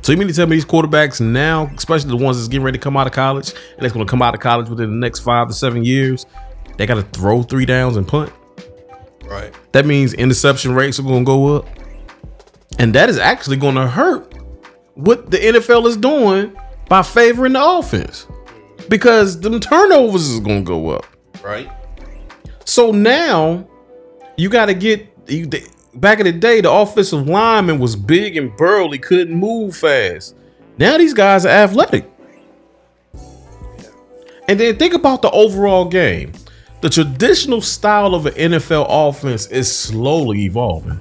So 0.02 0.12
you 0.12 0.18
mean 0.18 0.28
to 0.28 0.34
tell 0.34 0.46
me 0.46 0.56
these 0.56 0.66
quarterbacks 0.66 1.20
now, 1.20 1.70
especially 1.74 2.10
the 2.10 2.22
ones 2.22 2.36
that's 2.36 2.48
getting 2.48 2.64
ready 2.64 2.78
to 2.78 2.82
come 2.82 2.96
out 2.98 3.06
of 3.06 3.14
college, 3.14 3.50
and 3.50 3.82
that's 3.82 3.94
going 3.94 4.06
to 4.06 4.10
come 4.10 4.20
out 4.20 4.34
of 4.34 4.40
college 4.40 4.68
within 4.68 4.90
the 4.90 4.96
next 4.96 5.20
five 5.20 5.48
to 5.48 5.54
seven 5.54 5.84
years, 5.84 6.26
they 6.76 6.86
got 6.86 6.94
to 6.94 7.02
throw 7.02 7.42
three 7.42 7.64
downs 7.64 7.96
and 7.96 8.06
punt. 8.06 8.30
right. 9.24 9.52
That 9.72 9.86
means 9.86 10.12
interception 10.14 10.74
rates 10.74 10.98
are 11.00 11.02
going 11.02 11.24
to 11.24 11.26
go 11.26 11.56
up, 11.56 11.66
and 12.78 12.94
that 12.94 13.08
is 13.08 13.18
actually 13.18 13.56
going 13.56 13.74
to 13.74 13.88
hurt 13.88 14.34
what 14.94 15.30
the 15.30 15.38
NFL 15.38 15.86
is 15.86 15.96
doing 15.96 16.54
by 16.88 17.02
favoring 17.02 17.54
the 17.54 17.64
offense 17.64 18.26
because 18.88 19.40
them 19.40 19.60
turnovers 19.60 20.28
is 20.28 20.40
going 20.40 20.64
to 20.64 20.68
go 20.68 20.90
up. 20.90 21.06
Right. 21.42 21.70
So 22.64 22.90
now 22.90 23.66
you 24.36 24.48
got 24.48 24.66
to 24.66 24.74
get 24.74 25.06
you, 25.26 25.46
they, 25.46 25.64
back 25.94 26.20
in 26.20 26.26
the 26.26 26.32
day. 26.32 26.60
The 26.60 26.70
offensive 26.70 27.28
lineman 27.28 27.78
was 27.78 27.96
big 27.96 28.36
and 28.36 28.56
burly, 28.56 28.98
couldn't 28.98 29.34
move 29.34 29.76
fast. 29.76 30.36
Now 30.78 30.96
these 30.98 31.14
guys 31.14 31.44
are 31.44 31.50
athletic. 31.50 32.08
And 34.48 34.58
then 34.58 34.76
think 34.76 34.94
about 34.94 35.22
the 35.22 35.30
overall 35.30 35.84
game. 35.84 36.32
The 36.80 36.88
traditional 36.88 37.60
style 37.60 38.14
of 38.14 38.26
an 38.26 38.34
NFL 38.34 38.86
offense 38.88 39.46
is 39.48 39.74
slowly 39.74 40.44
evolving 40.44 41.00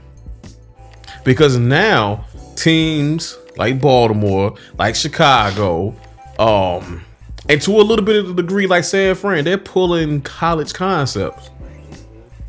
because 1.24 1.58
now 1.58 2.26
teams 2.56 3.38
like 3.58 3.80
Baltimore, 3.80 4.56
like 4.78 4.96
Chicago, 4.96 5.96
um, 6.40 7.06
and 7.50 7.62
to 7.62 7.72
a 7.80 7.84
little 7.84 8.06
bit 8.06 8.18
of 8.18 8.27
the 8.27 8.42
degree 8.42 8.68
like 8.68 8.84
San 8.84 9.16
Fran, 9.16 9.46
they're 9.46 9.58
pulling 9.58 10.22
college 10.22 10.74
concepts 10.74 11.50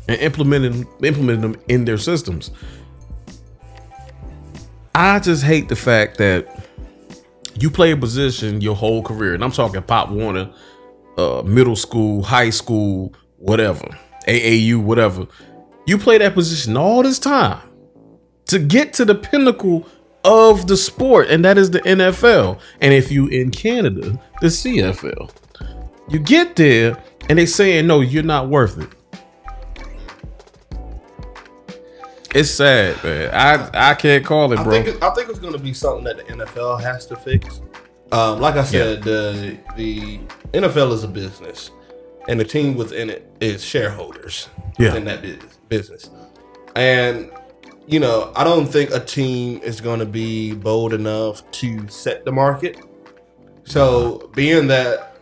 and 0.07 0.19
implementing 0.19 0.87
implementing 1.03 1.41
them 1.41 1.61
in 1.67 1.85
their 1.85 1.97
systems. 1.97 2.51
I 4.95 5.19
just 5.19 5.43
hate 5.43 5.69
the 5.69 5.75
fact 5.75 6.17
that 6.17 6.67
you 7.55 7.69
play 7.69 7.91
a 7.91 7.97
position 7.97 8.61
your 8.61 8.75
whole 8.75 9.03
career, 9.03 9.33
and 9.33 9.43
I'm 9.43 9.51
talking 9.51 9.81
Pop 9.81 10.09
Warner, 10.09 10.51
uh, 11.17 11.43
middle 11.45 11.75
school, 11.75 12.23
high 12.23 12.49
school, 12.49 13.13
whatever, 13.37 13.85
AAU, 14.27 14.81
whatever. 14.81 15.27
You 15.85 15.97
play 15.97 16.17
that 16.17 16.33
position 16.33 16.75
all 16.75 17.03
this 17.03 17.19
time 17.19 17.61
to 18.47 18.59
get 18.59 18.93
to 18.93 19.05
the 19.05 19.15
pinnacle 19.15 19.87
of 20.23 20.67
the 20.67 20.77
sport, 20.77 21.29
and 21.29 21.43
that 21.45 21.57
is 21.57 21.71
the 21.71 21.79
NFL. 21.81 22.59
And 22.81 22.93
if 22.93 23.11
you 23.11 23.27
in 23.27 23.51
Canada, 23.51 24.19
the 24.41 24.47
CFL, 24.47 25.31
you 26.09 26.19
get 26.19 26.55
there, 26.55 27.01
and 27.29 27.37
they 27.39 27.45
saying 27.45 27.87
no, 27.87 28.01
you're 28.01 28.23
not 28.23 28.49
worth 28.49 28.77
it. 28.79 28.89
It's 32.35 32.51
sad, 32.51 33.03
man. 33.03 33.33
I 33.33 33.91
I 33.91 33.93
can't 33.95 34.23
call 34.23 34.51
it, 34.53 34.59
I 34.59 34.63
bro. 34.63 34.71
think 34.71 34.87
it, 34.87 35.01
I 35.03 35.09
think 35.11 35.29
it's 35.29 35.39
going 35.39 35.53
to 35.53 35.59
be 35.59 35.73
something 35.73 36.03
that 36.03 36.17
the 36.17 36.23
NFL 36.25 36.81
has 36.81 37.05
to 37.07 37.15
fix. 37.15 37.61
Um, 38.11 38.39
like 38.39 38.55
I 38.55 38.63
said, 38.63 39.01
the 39.03 39.57
the 39.75 40.19
NFL 40.53 40.91
is 40.93 41.03
a 41.03 41.07
business, 41.07 41.71
and 42.27 42.39
the 42.39 42.43
team 42.45 42.75
within 42.75 43.09
it 43.09 43.31
is 43.39 43.63
shareholders 43.63 44.47
Yeah. 44.77 44.95
in 44.95 45.05
that 45.05 45.23
business. 45.69 46.09
And 46.75 47.31
you 47.89 47.99
know, 47.99 48.31
I 48.35 48.43
don't 48.43 48.67
think 48.67 48.91
a 48.91 48.99
team 48.99 49.61
is 49.63 49.81
going 49.81 49.99
to 49.99 50.05
be 50.05 50.53
bold 50.53 50.93
enough 50.93 51.49
to 51.51 51.87
set 51.89 52.23
the 52.23 52.31
market. 52.31 52.79
So, 53.63 54.29
being 54.35 54.67
that 54.67 55.17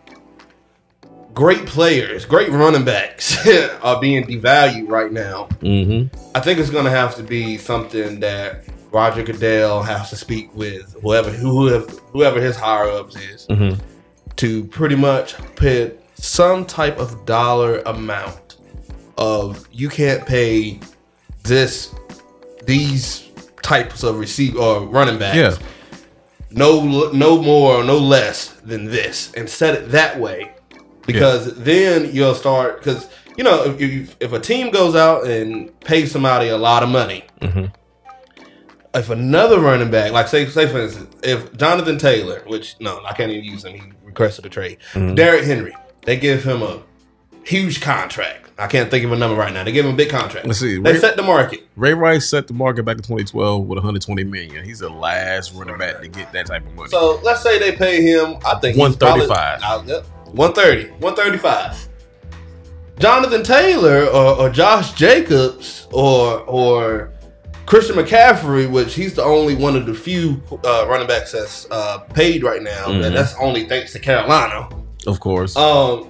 great 1.34 1.66
players, 1.66 2.26
great 2.26 2.50
running 2.50 2.84
backs 2.84 3.38
are 3.82 4.00
being 4.02 4.24
devalued 4.26 4.90
right 4.90 5.12
now, 5.12 5.48
Mm-hmm. 5.62 6.16
I 6.36 6.40
think 6.40 6.60
it's 6.60 6.70
gonna 6.70 6.90
have 6.90 7.16
to 7.16 7.24
be 7.24 7.58
something 7.58 8.20
that 8.22 8.64
Roger 8.92 9.24
Goodell 9.24 9.82
has 9.84 10.10
to 10.12 10.16
speak 10.16 10.54
with 10.56 10.96
whoever 11.02 11.30
whoever, 11.30 11.86
whoever 12.12 12.40
his 12.42 12.56
higher 12.56 12.90
ups 12.90 13.16
is 13.16 13.48
Mm-hmm. 13.48 13.80
to 14.38 14.64
pretty 14.66 14.96
much 14.96 15.36
put 15.56 16.00
some 16.16 16.66
type 16.66 16.98
of 17.00 17.26
dollar 17.26 17.80
amount 17.86 18.58
of 19.18 19.68
you 19.72 19.90
can't 19.90 20.26
pay 20.26 20.80
this 21.44 21.94
these 22.68 23.28
types 23.64 24.04
of 24.04 24.20
receive 24.20 24.56
or 24.56 24.82
running 24.86 25.18
backs. 25.18 25.36
Yeah. 25.36 25.68
No, 26.52 27.10
no 27.12 27.42
more, 27.42 27.84
no 27.84 27.98
less 27.98 28.50
than 28.64 28.86
this, 28.86 29.34
and 29.34 29.50
set 29.50 29.74
it 29.76 29.92
that 29.92 30.20
way, 30.20 30.52
because 31.06 31.56
then 31.58 32.10
you'll 32.14 32.36
start. 32.36 32.78
Because 32.80 33.10
you 33.38 33.44
know, 33.44 33.64
if, 33.66 33.82
if 33.82 34.16
if 34.22 34.34
a 34.34 34.40
team 34.40 34.72
goes 34.72 34.96
out 34.96 35.26
and 35.28 35.78
pays 35.82 36.12
somebody 36.12 36.48
a 36.50 36.58
lot 36.58 36.84
of 36.84 36.90
money, 36.90 37.26
Mhm. 37.42 37.74
if 38.96 39.10
another 39.10 39.60
running 39.60 39.92
back, 39.92 40.12
like 40.14 40.28
say, 40.30 40.46
say 40.46 40.68
for 40.68 40.80
instance, 40.80 41.14
if 41.22 41.56
Jonathan 41.58 41.98
Taylor, 41.98 42.42
which 42.48 42.76
no, 42.80 43.02
I 43.06 43.14
can't 43.14 43.32
even 43.32 43.44
use 43.44 43.66
him, 43.66 43.74
he 43.74 43.82
requested 44.04 44.46
a 44.46 44.50
trade. 44.50 44.78
Mhm. 44.94 45.16
Derrick 45.16 45.44
Henry, 45.44 45.76
they 46.06 46.16
give 46.16 46.44
him 46.46 46.62
a 46.62 46.80
huge 47.44 47.82
contract. 47.82 48.47
I 48.60 48.66
can't 48.68 48.90
think 48.90 49.06
of 49.06 49.12
a 49.12 49.16
number 49.16 49.36
right 49.36 49.54
now. 49.54 49.64
They 49.64 49.72
give 49.72 49.86
him 49.86 49.94
a 49.94 49.96
big 49.98 50.10
contract. 50.10 50.48
Let's 50.48 50.60
see. 50.60 50.80
They 50.80 50.94
Ray, 50.94 51.00
set 51.00 51.16
the 51.16 51.22
market. 51.24 51.68
Ray 51.76 51.94
Rice 51.94 52.28
set 52.28 52.48
the 52.48 52.54
market 52.54 52.84
back 52.84 52.96
in 52.98 53.04
2012 53.04 53.62
with 53.68 53.78
120 53.78 54.24
million. 54.24 54.66
He's 54.66 54.80
the 54.80 54.90
last 54.90 55.54
running 55.54 55.78
back 55.78 56.02
to 56.02 56.08
get 56.08 56.32
that 56.32 56.48
type 56.48 56.66
of 56.66 56.74
money. 56.74 56.90
So 56.90 57.20
let's 57.24 57.44
say 57.44 57.60
they 57.60 57.74
pay 57.76 58.02
him, 58.02 58.38
I 58.46 58.56
think 58.60 58.76
he's 58.76 58.82
135. 58.82 59.60
probably- 59.60 59.94
uh, 59.94 59.98
yep, 59.98 60.06
130, 60.34 60.90
135. 61.00 61.88
Jonathan 63.00 63.44
Taylor 63.44 64.06
or, 64.06 64.40
or 64.40 64.50
Josh 64.50 64.94
Jacobs 64.94 65.88
or 65.92 66.40
or 66.42 67.12
Christian 67.68 67.96
McCaffrey, 67.98 68.68
which 68.70 68.96
he's 68.96 69.14
the 69.14 69.24
only 69.24 69.54
one 69.54 69.76
of 69.76 69.86
the 69.86 69.94
few 69.94 70.42
uh, 70.66 70.88
running 70.88 71.06
backs 71.08 71.32
that's 71.34 71.68
uh, 71.70 72.00
paid 72.00 72.42
right 72.42 72.64
now, 72.64 72.86
Mhm. 72.88 73.06
and 73.06 73.16
that's 73.16 73.36
only 73.40 73.66
thanks 73.66 73.92
to 73.94 74.00
Carolina. 74.00 74.68
of 75.06 75.20
course. 75.20 75.56
Um, 75.56 76.10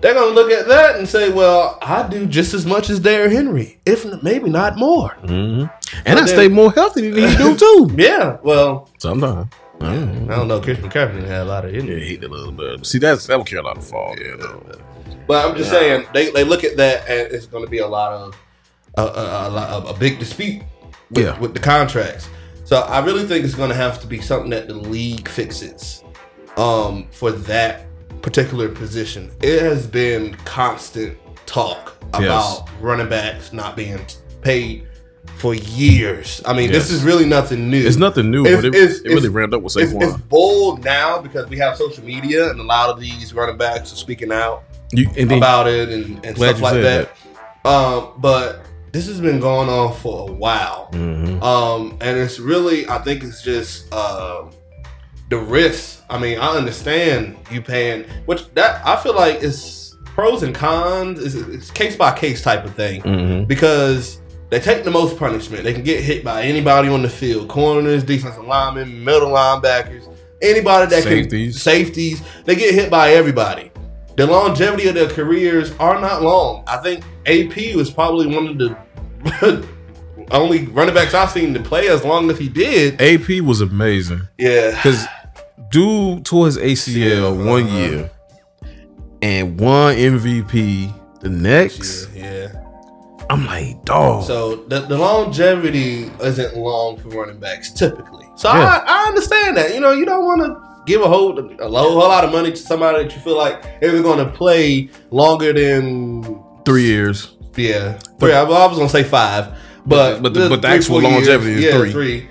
they're 0.00 0.14
gonna 0.14 0.34
look 0.34 0.50
at 0.50 0.68
that 0.68 0.96
and 0.96 1.08
say, 1.08 1.30
"Well, 1.30 1.78
I 1.82 2.06
do 2.08 2.26
just 2.26 2.54
as 2.54 2.66
much 2.66 2.90
as 2.90 3.00
Derrick 3.00 3.32
Henry, 3.32 3.78
if 3.86 4.04
maybe 4.22 4.50
not 4.50 4.76
more." 4.76 5.10
hmm 5.24 5.64
And 6.04 6.18
I 6.18 6.26
stay 6.26 6.48
more 6.48 6.72
healthy 6.72 7.10
than 7.10 7.28
he 7.30 7.36
do 7.36 7.56
too. 7.56 7.90
Yeah, 7.96 8.36
well, 8.42 8.88
Sometimes. 8.98 9.52
I 9.80 9.84
don't 9.94 10.08
I 10.08 10.12
know. 10.14 10.36
don't 10.36 10.48
know. 10.48 10.60
Christian 10.60 10.88
McCaffrey 10.88 11.26
had 11.26 11.42
a 11.42 11.44
lot 11.44 11.64
of 11.66 11.72
Yeah, 11.74 11.80
injuries. 11.80 12.02
he 12.04 12.14
hit 12.14 12.24
a 12.24 12.28
little 12.28 12.52
bit. 12.52 12.86
See, 12.86 12.98
that's 12.98 13.26
that 13.26 13.38
was 13.38 13.46
Carolina 13.48 13.80
fault. 13.82 14.18
Yeah, 14.20 14.36
no. 14.36 14.62
But 15.26 15.44
I'm 15.44 15.56
just 15.56 15.70
Yeah. 15.72 15.78
saying 15.78 16.06
they, 16.14 16.30
they 16.30 16.44
look 16.44 16.64
at 16.64 16.76
that 16.78 17.06
and 17.08 17.30
it's 17.32 17.46
going 17.46 17.64
to 17.64 17.70
be 17.70 17.78
a 17.78 17.86
lot 17.86 18.12
of 18.12 18.34
a, 18.96 19.02
a, 19.02 19.50
a, 19.50 19.90
a 19.90 19.94
big 19.98 20.18
dispute 20.18 20.62
with, 21.10 21.24
Yeah. 21.26 21.38
with 21.40 21.52
the 21.52 21.60
contracts. 21.60 22.28
So 22.64 22.80
I 22.80 23.04
really 23.04 23.24
think 23.26 23.44
it's 23.44 23.54
going 23.54 23.68
to 23.68 23.74
have 23.76 24.00
to 24.00 24.06
be 24.06 24.20
something 24.20 24.48
that 24.50 24.66
the 24.66 24.74
league 24.74 25.28
fixes 25.28 26.02
um, 26.56 27.06
for 27.10 27.30
that 27.32 27.85
particular 28.22 28.68
position. 28.68 29.30
It 29.42 29.60
has 29.62 29.86
been 29.86 30.34
constant 30.44 31.16
talk 31.46 31.96
about 32.08 32.22
Yes. 32.22 32.62
running 32.80 33.08
backs 33.08 33.52
not 33.52 33.76
being 33.76 34.00
paid 34.42 34.84
for 35.38 35.54
years. 35.54 36.40
I 36.46 36.52
mean, 36.54 36.70
this 36.72 36.90
is 36.90 37.02
really 37.02 37.26
nothing 37.26 37.68
new. 37.70 37.84
It's 37.86 37.96
nothing 37.96 38.30
new, 38.30 38.44
It's- 38.46 38.62
but 38.62 38.68
it, 38.68 38.74
it's- 38.74 39.00
it 39.00 39.08
really 39.10 39.28
ramped 39.28 39.54
up 39.54 39.62
with 39.62 39.76
It's, 39.76 39.92
Saquon. 39.92 40.02
it's 40.02 40.16
bold 40.16 40.84
now 40.84 41.20
because 41.20 41.48
we 41.48 41.58
have 41.58 41.76
social 41.76 42.04
media 42.04 42.50
and 42.50 42.58
a 42.58 42.62
lot 42.62 42.88
of 42.90 42.98
these 43.00 43.34
running 43.34 43.56
backs 43.58 43.92
are 43.92 43.96
speaking 43.96 44.32
out 44.32 44.62
You, 44.92 45.08
about 45.30 45.66
it 45.68 45.88
and, 45.90 46.24
and 46.24 46.36
stuff 46.36 46.60
like 46.60 46.72
said 46.74 46.84
that. 47.64 47.68
Um, 47.70 48.08
but 48.18 48.60
this 48.92 49.06
has 49.08 49.20
been 49.20 49.40
going 49.40 49.68
on 49.68 49.92
for 49.96 50.30
a 50.30 50.32
while. 50.32 50.88
Mhm. 50.92 51.42
Um, 51.42 51.98
and 52.00 52.16
it's 52.16 52.38
really, 52.38 52.88
I 52.88 52.98
think 52.98 53.22
it's 53.22 53.42
just 53.42 53.92
um 53.92 54.50
the 55.28 55.38
risk. 55.38 56.02
I 56.08 56.18
mean, 56.18 56.38
I 56.38 56.48
understand 56.56 57.36
you 57.50 57.60
paying, 57.60 58.04
which 58.26 58.48
that 58.54 58.84
I 58.86 58.96
feel 59.02 59.14
like 59.14 59.42
is 59.42 59.96
pros 60.04 60.42
and 60.42 60.54
cons. 60.54 61.18
It's, 61.22 61.34
it's 61.34 61.70
case 61.70 61.96
by 61.96 62.16
case 62.16 62.42
type 62.42 62.64
of 62.64 62.74
thing 62.74 63.02
Mhm. 63.02 63.46
because 63.48 64.20
they 64.50 64.60
take 64.60 64.84
the 64.84 64.90
most 64.90 65.18
punishment. 65.18 65.64
They 65.64 65.72
can 65.72 65.82
get 65.82 66.02
hit 66.02 66.24
by 66.24 66.42
anybody 66.42 66.88
on 66.88 67.02
the 67.02 67.08
field, 67.08 67.48
corners, 67.48 68.04
defensive 68.04 68.44
linemen, 68.46 69.04
middle 69.04 69.30
linebackers, 69.30 70.08
anybody 70.40 70.88
that 70.90 71.02
Safeties. 71.02 71.54
can 71.54 71.60
safeties. 71.60 72.22
They 72.44 72.54
get 72.54 72.72
hit 72.74 72.88
by 72.90 73.10
everybody. 73.12 73.72
The 74.16 74.26
longevity 74.26 74.88
of 74.88 74.94
their 74.94 75.08
careers 75.08 75.72
are 75.78 76.00
not 76.00 76.22
long. 76.22 76.62
I 76.66 76.78
think 76.78 77.04
AP 77.26 77.74
was 77.74 77.90
probably 77.90 78.26
one 78.26 78.46
of 78.46 78.56
the 78.58 78.76
only 80.30 80.66
running 80.66 80.94
backs 80.94 81.14
I've 81.14 81.30
seen 81.30 81.54
to 81.54 81.60
play 81.60 81.88
as 81.88 82.04
long 82.04 82.30
as 82.30 82.38
he 82.38 82.48
did. 82.48 83.00
AP 83.00 83.42
was 83.44 83.60
amazing 83.60 84.22
Yeah, 84.38 84.70
because 84.70 85.04
dude 85.70 86.24
tore 86.24 86.46
his 86.46 86.58
ACL 86.58 86.94
Yeah, 86.94 87.28
one 87.50 87.64
uh-huh. 87.64 87.76
year 87.78 88.10
and 89.22 89.58
won 89.60 89.94
MVP 89.96 91.20
the 91.20 91.28
next. 91.28 92.08
yeah. 92.14 92.48
I'm 93.28 93.44
like, 93.46 93.84
dog. 93.84 94.22
So 94.24 94.56
the, 94.68 94.80
the 94.80 94.96
longevity 94.96 96.10
isn't 96.22 96.56
long 96.56 96.96
for 96.98 97.08
running 97.08 97.38
backs 97.40 97.72
typically. 97.72 98.26
So 98.36 98.48
Yeah. 98.52 98.82
I, 98.86 99.04
I 99.04 99.08
understand 99.08 99.56
that. 99.56 99.74
You 99.74 99.80
know, 99.80 99.92
you 99.92 100.04
don't 100.04 100.24
want 100.24 100.42
to 100.42 100.82
give 100.86 101.02
a 101.02 101.08
whole 101.08 101.36
a 101.38 101.68
low, 101.68 101.90
whole 101.90 101.96
lot 102.08 102.24
of 102.24 102.30
money 102.30 102.50
to 102.50 102.56
somebody 102.56 103.02
that 103.04 103.14
you 103.14 103.20
feel 103.22 103.36
like 103.36 103.64
is 103.82 104.00
going 104.02 104.24
to 104.24 104.30
play 104.32 104.88
longer 105.10 105.52
than 105.52 106.40
Three 106.64 106.84
years. 106.84 107.34
yeah 107.56 107.94
three. 108.20 108.32
I, 108.32 108.42
I 108.42 108.66
was 108.66 108.76
going 108.76 108.88
to 108.88 108.92
say 108.92 109.02
five, 109.02 109.56
but 109.86 110.22
But 110.22 110.34
the- 110.34 110.48
but 110.48 110.62
the 110.62 110.68
actual 110.68 111.00
longevity 111.00 111.52
is 111.54 111.64
yeah, 111.64 111.78
three. 111.78 111.92
three. 111.92 112.28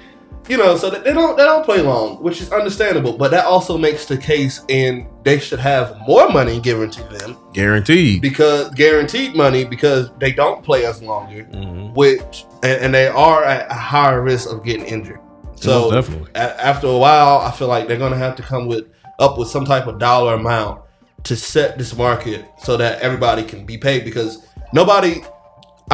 You 0.47 0.57
know, 0.57 0.77
so 0.77 0.91
they 0.91 1.11
don't 1.11 1.35
they 1.37 1.43
don't 1.43 1.65
play 1.65 1.81
long, 1.81 2.17
which 2.21 2.39
is 2.39 2.51
understandable. 2.51 3.13
But 3.17 3.31
that 3.31 3.45
also 3.45 3.79
makes 3.79 4.05
the 4.05 4.15
case, 4.15 4.61
and 4.69 5.07
they 5.23 5.39
should 5.39 5.57
have 5.59 5.97
more 6.07 6.29
money 6.29 6.59
given 6.59 6.91
to 6.91 7.03
them 7.17 7.35
Guaranteed. 7.53 8.21
because 8.21 8.69
guaranteed 8.75 9.35
money 9.35 9.63
because 9.63 10.11
they 10.19 10.31
don't 10.31 10.63
play 10.63 10.85
as 10.85 11.01
longer 11.01 11.47
Mhm. 11.51 11.95
which 11.95 12.45
and, 12.61 12.79
and 12.83 12.93
they 12.93 13.07
are 13.07 13.43
at 13.43 13.71
a 13.71 13.73
higher 13.73 14.21
risk 14.21 14.51
of 14.51 14.63
getting 14.63 14.85
injured. 14.85 15.17
So 15.55 15.81
Most 15.89 15.93
definitely. 15.93 16.29
a- 16.35 16.63
after 16.65 16.85
a 16.87 16.97
while, 16.97 17.39
I 17.39 17.49
feel 17.49 17.67
like 17.67 17.87
they're 17.87 17.97
gonna 17.97 18.15
have 18.17 18.35
to 18.35 18.43
come 18.43 18.67
with 18.67 18.83
up 19.17 19.39
with 19.39 19.47
some 19.47 19.65
type 19.65 19.87
of 19.87 19.97
dollar 19.97 20.35
amount 20.35 20.81
to 21.23 21.35
set 21.35 21.79
this 21.79 21.97
market 21.97 22.45
so 22.59 22.77
that 22.77 22.99
everybody 23.01 23.41
can 23.41 23.65
be 23.65 23.77
paid 23.79 24.05
because 24.05 24.37
nobody. 24.73 25.23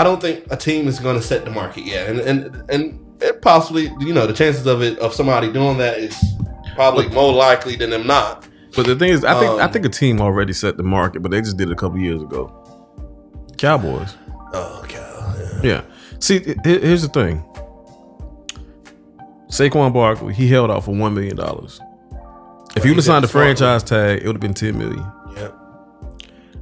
I 0.01 0.03
don't 0.03 0.19
think 0.19 0.45
a 0.49 0.57
team 0.57 0.87
is 0.87 0.99
going 0.99 1.15
to 1.15 1.21
set 1.21 1.45
the 1.45 1.51
market 1.51 1.85
yet, 1.85 2.09
and 2.09 2.19
and 2.21 2.71
and 2.71 3.21
it 3.21 3.43
possibly 3.43 3.83
you 3.99 4.13
know 4.13 4.25
the 4.25 4.33
chances 4.33 4.65
of 4.65 4.81
it 4.81 4.97
of 4.97 5.13
somebody 5.13 5.53
doing 5.53 5.77
that 5.77 5.99
is 5.99 6.17
probably 6.73 7.07
more 7.09 7.31
likely 7.31 7.75
than 7.75 7.91
them 7.91 8.07
not. 8.07 8.47
But 8.75 8.87
the 8.87 8.95
thing 8.95 9.09
is, 9.11 9.23
I 9.23 9.39
think 9.39 9.59
I 9.61 9.65
Um, 9.65 9.71
think 9.71 9.85
a 9.85 9.89
team 9.89 10.19
already 10.19 10.53
set 10.53 10.77
the 10.77 10.81
market, 10.83 11.21
but 11.21 11.29
they 11.29 11.39
just 11.39 11.55
did 11.57 11.69
it 11.69 11.73
a 11.73 11.75
couple 11.75 11.99
years 11.99 12.23
ago. 12.23 12.51
Cowboys. 13.59 14.15
Oh 14.55 14.83
god, 14.89 15.63
Yeah. 15.63 15.81
See, 16.19 16.55
here's 16.63 17.03
the 17.03 17.07
thing. 17.09 17.43
Saquon 19.49 19.93
Barkley, 19.93 20.33
he 20.33 20.47
held 20.47 20.71
out 20.71 20.83
for 20.83 20.95
one 20.95 21.13
million 21.13 21.35
dollars. 21.35 21.79
If 22.75 22.81
he 22.81 22.89
he 22.89 22.89
would 22.89 22.95
have 22.97 23.05
signed 23.05 23.23
the 23.23 23.27
the 23.27 23.31
franchise 23.33 23.83
tag, 23.83 24.21
it 24.23 24.25
would 24.25 24.37
have 24.37 24.41
been 24.41 24.55
ten 24.55 24.79
million. 24.79 25.05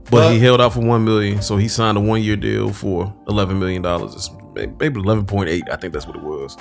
But, 0.10 0.30
But- 0.30 0.34
he 0.34 0.40
held 0.40 0.62
out 0.62 0.74
for 0.74 0.82
one 0.82 1.04
million, 1.04 1.42
so 1.42 1.58
he 1.58 1.68
signed 1.68 1.98
a 1.98 2.02
one 2.02 2.22
year 2.22 2.36
deal 2.36 2.74
for 2.74 3.14
eleven 3.28 3.60
million 3.60 3.82
dollars. 3.82 4.30
Maybe 4.56 5.00
eleven 5.00 5.26
point 5.26 5.50
eight. 5.50 5.64
I 5.72 5.76
think 5.76 5.94
that's 5.94 6.08
what 6.08 6.16
it 6.16 6.24
was. 6.24 6.58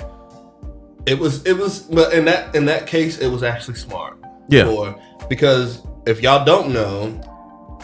It 1.05 1.17
was 1.17 1.45
it 1.45 1.57
was 1.57 1.79
but 1.79 2.13
in 2.13 2.25
that 2.25 2.53
in 2.55 2.65
that 2.65 2.85
case 2.85 3.19
it 3.19 3.29
was 3.29 3.43
actually 3.43 3.75
smart. 3.75 4.19
Yeah. 4.49 4.65
For, 4.65 4.99
because 5.29 5.81
if 6.05 6.21
y'all 6.21 6.45
don't 6.45 6.73
know, 6.73 7.07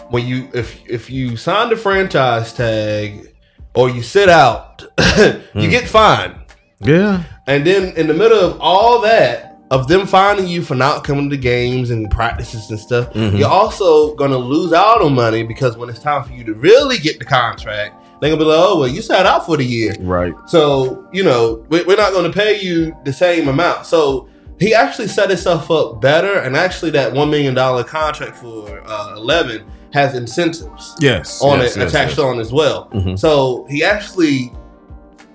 when 0.09 0.25
you 0.25 0.49
if 0.53 0.87
if 0.87 1.09
you 1.09 1.37
sign 1.37 1.69
the 1.69 1.77
franchise 1.77 2.53
tag 2.53 3.33
or 3.73 3.89
you 3.89 4.01
sit 4.01 4.29
out, 4.29 4.81
you 4.99 5.05
mm. 5.05 5.69
get 5.69 5.87
fined. 5.87 6.35
Yeah. 6.79 7.23
And 7.47 7.65
then 7.65 7.95
in 7.95 8.07
the 8.07 8.13
middle 8.13 8.39
of 8.39 8.59
all 8.59 9.01
that, 9.01 9.44
of 9.71 9.87
them 9.87 10.05
finding 10.05 10.47
you 10.47 10.61
for 10.61 10.75
not 10.75 11.03
coming 11.03 11.29
to 11.29 11.37
games 11.37 11.89
and 11.89 12.09
practices 12.11 12.69
and 12.69 12.79
stuff, 12.79 13.11
Mhm. 13.13 13.37
you're 13.39 13.49
also 13.49 14.13
gonna 14.15 14.37
lose 14.37 14.73
out 14.73 15.01
on 15.01 15.15
money 15.15 15.43
because 15.43 15.75
when 15.77 15.89
it's 15.89 15.99
time 15.99 16.23
for 16.23 16.33
you 16.33 16.43
to 16.43 16.53
really 16.53 16.97
get 16.97 17.17
the 17.19 17.25
contract, 17.25 17.95
they're 18.21 18.29
gonna 18.29 18.39
be 18.39 18.45
like, 18.47 18.59
"Oh 18.59 18.79
well, 18.79 18.87
you 18.87 19.01
sat 19.01 19.25
out 19.25 19.45
for 19.45 19.57
the 19.57 19.65
year." 19.65 19.95
Right. 19.99 20.33
So, 20.47 21.03
you 21.11 21.23
know, 21.23 21.63
we- 21.69 21.83
we're 21.83 21.97
not 21.97 22.13
going 22.13 22.31
to 22.31 22.37
pay 22.37 22.59
you 22.61 22.93
the 23.05 23.11
same 23.11 23.47
amount. 23.47 23.85
So 23.87 24.27
he 24.59 24.73
actually 24.73 25.07
set 25.09 25.29
himself 25.29 25.69
up 25.71 25.99
better. 25.99 26.35
And 26.39 26.55
actually, 26.55 26.91
that 26.91 27.13
$1 27.13 27.29
million 27.29 27.55
contract 27.83 28.37
for 28.37 28.81
uh, 28.87 29.15
11 29.17 29.63
has 29.93 30.13
incentives 30.15 30.95
Yes. 30.99 31.41
on 31.41 31.59
yes, 31.59 31.75
it 31.75 31.79
yes, 31.81 31.89
attached 31.89 32.17
yes. 32.17 32.19
on 32.25 32.39
as 32.39 32.53
well. 32.53 32.87
Mhm. 32.93 33.17
So 33.19 33.65
he 33.69 33.83
actually 33.83 34.51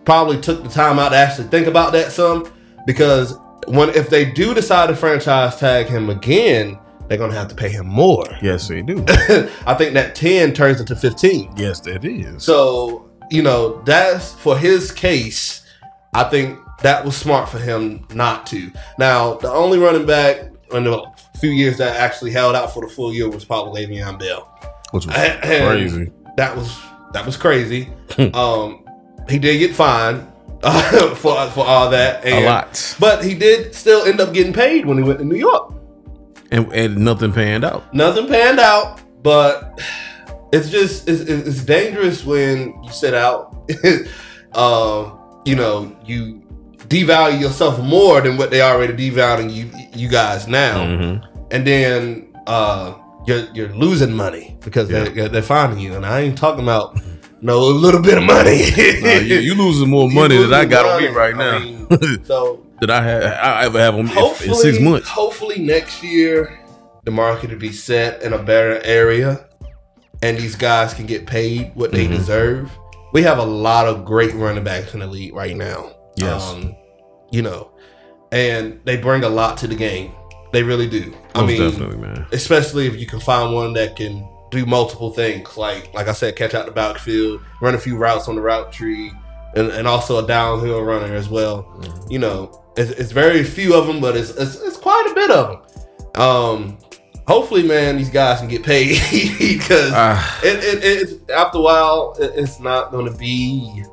probably 0.04 0.38
took 0.38 0.62
the 0.62 0.68
time 0.70 0.98
out 0.98 1.10
to 1.10 1.16
actually 1.16 1.48
think 1.48 1.66
about 1.66 1.92
that 1.92 2.12
some 2.12 2.44
because 2.86 3.36
when 3.66 3.90
if 3.90 4.10
they 4.10 4.24
do 4.24 4.54
decide 4.54 4.88
to 4.88 4.96
franchise 4.96 5.56
tag 5.56 5.86
him 5.86 6.10
again, 6.10 6.78
they're 7.08 7.18
to 7.18 7.36
have 7.36 7.48
to 7.48 7.54
pay 7.54 7.68
him 7.70 7.86
more. 7.86 8.24
Yes, 8.40 8.68
they 8.68 8.82
do. 8.82 9.04
I 9.66 9.74
think 9.74 9.94
that 9.94 10.14
10 10.14 10.52
turns 10.52 10.80
into 10.80 10.94
15. 10.94 11.54
yes, 11.56 11.80
that 11.80 12.04
is. 12.04 12.44
So, 12.44 13.10
you 13.30 13.42
know, 13.42 13.82
that's 13.82 14.32
for 14.34 14.56
his 14.56 14.92
case, 14.92 15.66
I 16.14 16.24
think 16.24 16.58
that 16.82 17.04
was 17.04 17.16
smart 17.16 17.48
for 17.48 17.58
him 17.58 18.06
not 18.14 18.46
to. 18.48 18.70
Now, 18.98 19.34
the 19.34 19.50
only 19.50 19.78
running 19.78 20.06
back 20.06 20.50
in 20.72 20.84
the 20.84 21.04
few 21.40 21.50
years 21.50 21.78
that 21.78 21.96
actually 21.96 22.30
held 22.30 22.54
out 22.54 22.72
for 22.72 22.86
the 22.86 22.92
full 22.92 23.12
year 23.12 23.28
was 23.28 23.44
probably 23.44 23.86
Le'Veon 23.86 24.18
Bell. 24.18 24.46
Which 24.92 25.06
was 25.06 25.16
And 25.16 25.42
crazy. 25.42 26.12
That 26.36 26.56
was 26.56 26.78
that 27.12 27.26
was 27.26 27.36
crazy. 27.36 27.88
um, 28.34 28.84
he 29.28 29.38
did 29.38 29.58
get 29.58 29.74
fined 29.74 30.29
uh, 30.62 31.14
for 31.14 31.46
for 31.50 31.66
all 31.66 31.90
that. 31.90 32.24
And, 32.24 32.44
a 32.44 32.48
lot, 32.48 32.96
but 33.00 33.24
he 33.24 33.34
did 33.34 33.74
still 33.74 34.04
end 34.04 34.20
up 34.20 34.32
getting 34.34 34.52
paid 34.52 34.86
when 34.86 34.96
he 34.98 35.02
went 35.04 35.18
to 35.18 35.24
New 35.24 35.36
York. 35.36 35.72
and, 36.50 36.72
and 36.72 36.96
nothing 36.98 37.32
panned 37.32 37.64
out. 37.64 37.92
Nothing 37.94 38.26
panned 38.28 38.60
out, 38.60 39.00
but 39.22 39.80
it's 40.52 40.68
just 40.70 41.08
it's, 41.08 41.22
it's 41.22 41.64
dangerous 41.64 42.24
when 42.24 42.74
you 42.82 42.90
sit 42.92 43.14
out. 43.14 43.70
uh, 44.52 45.10
you 45.44 45.54
know, 45.54 45.96
you 46.04 46.42
devalue 46.88 47.40
yourself 47.40 47.78
more 47.80 48.20
than 48.20 48.36
what 48.36 48.50
they 48.50 48.60
already 48.62 48.92
devaluing 49.10 49.52
you 49.52 49.70
you 49.94 50.08
guys 50.08 50.46
now, 50.48 50.78
Mhm. 50.84 51.22
and 51.52 51.66
then 51.66 52.26
uh, 52.46 52.94
you're 53.26 53.46
you're 53.54 53.68
losing 53.74 54.12
money 54.12 54.56
because 54.60 54.88
they're 54.88 55.28
they're 55.28 55.42
finding 55.42 55.78
you. 55.78 55.94
And 55.94 56.04
I 56.04 56.20
ain't 56.20 56.36
talking 56.38 56.62
about 56.64 56.98
no 57.42 57.58
a 57.58 57.72
little 57.72 58.00
bit 58.02 58.18
of 58.18 58.24
money. 58.24 58.60
Nah, 59.02 59.14
you, 59.20 59.36
you 59.36 59.54
losing 59.54 59.88
more 59.88 60.10
money 60.10 60.36
than 60.36 60.52
I 60.52 60.64
got 60.64 60.86
on 60.86 61.00
me 61.02 61.08
money. 61.08 61.16
right 61.16 61.34
I 61.34 61.38
now. 61.38 61.58
mean, 61.58 62.24
so 62.24 62.64
that 62.80 62.90
I 62.90 63.02
have 63.02 63.22
I 63.22 63.64
ever 63.66 63.78
have 63.78 63.94
on 63.94 64.06
me 64.06 64.28
in- 64.46 64.54
six 64.54 64.80
months. 64.80 65.08
hopefully 65.08 65.58
next 65.58 66.02
year 66.02 66.58
the 67.04 67.10
market 67.10 67.50
will 67.50 67.58
be 67.58 67.72
set 67.72 68.22
in 68.22 68.32
a 68.34 68.38
better 68.42 68.80
area, 68.84 69.46
and 70.22 70.36
these 70.36 70.54
guys 70.56 70.92
can 70.94 71.06
get 71.06 71.26
paid 71.26 71.72
what 71.74 71.92
they 71.92 72.06
Mhm. 72.06 72.10
deserve. 72.16 72.70
We 73.12 73.22
have 73.22 73.38
a 73.38 73.44
lot 73.44 73.86
of 73.88 74.04
great 74.04 74.34
running 74.34 74.62
backs 74.64 74.92
in 74.94 75.00
the 75.00 75.06
league 75.06 75.34
right 75.34 75.56
now. 75.56 75.92
Yes. 76.16 76.42
um, 76.50 76.74
you 77.32 77.40
know, 77.42 77.70
and 78.32 78.80
they 78.84 78.96
bring 78.96 79.24
a 79.24 79.28
lot 79.28 79.56
to 79.58 79.66
the 79.66 79.74
game. 79.74 80.12
They 80.52 80.62
really 80.62 80.88
do. 80.88 81.14
I 81.34 81.46
mean, 81.46 81.60
definitely, 81.60 81.96
man. 81.96 82.26
especially 82.32 82.86
if 82.86 82.96
you 82.96 83.06
can 83.06 83.20
find 83.20 83.54
one 83.54 83.72
that 83.74 83.96
can 83.96 84.28
do 84.50 84.66
multiple 84.66 85.10
things, 85.10 85.56
like 85.56 85.92
like 85.94 86.08
I 86.08 86.12
said, 86.12 86.36
catch 86.36 86.54
out 86.54 86.66
the 86.66 86.72
backfield, 86.72 87.40
run 87.60 87.74
a 87.74 87.78
few 87.78 87.96
routes 87.96 88.28
on 88.28 88.34
the 88.34 88.42
route 88.42 88.72
tree, 88.72 89.12
and, 89.54 89.68
and 89.70 89.86
also 89.86 90.22
a 90.22 90.26
downhill 90.26 90.82
runner 90.82 91.14
as 91.14 91.28
well. 91.28 91.64
Mm-hmm. 91.64 92.12
You 92.12 92.18
know, 92.18 92.64
it's, 92.76 92.90
it's 92.92 93.12
very 93.12 93.44
few 93.44 93.74
of 93.74 93.86
them, 93.86 94.00
but 94.00 94.16
it's, 94.16 94.30
it's 94.30 94.60
it's 94.60 94.76
quite 94.76 95.08
a 95.10 95.14
bit 95.14 95.30
of 95.30 95.48
them. 95.48 96.22
Um, 96.22 96.78
hopefully, 97.26 97.62
man, 97.62 97.96
these 97.96 98.10
guys 98.10 98.40
can 98.40 98.48
get 98.48 98.62
paid 98.62 99.00
because 99.38 99.92
Ah, 99.94 100.40
it, 100.42 100.64
it, 100.64 100.84
it's 100.84 101.30
after 101.30 101.58
a 101.58 101.60
while, 101.60 102.16
it, 102.18 102.32
it's 102.34 102.60
not 102.60 102.90
going 102.90 103.10
to 103.10 103.16
be. 103.16 103.84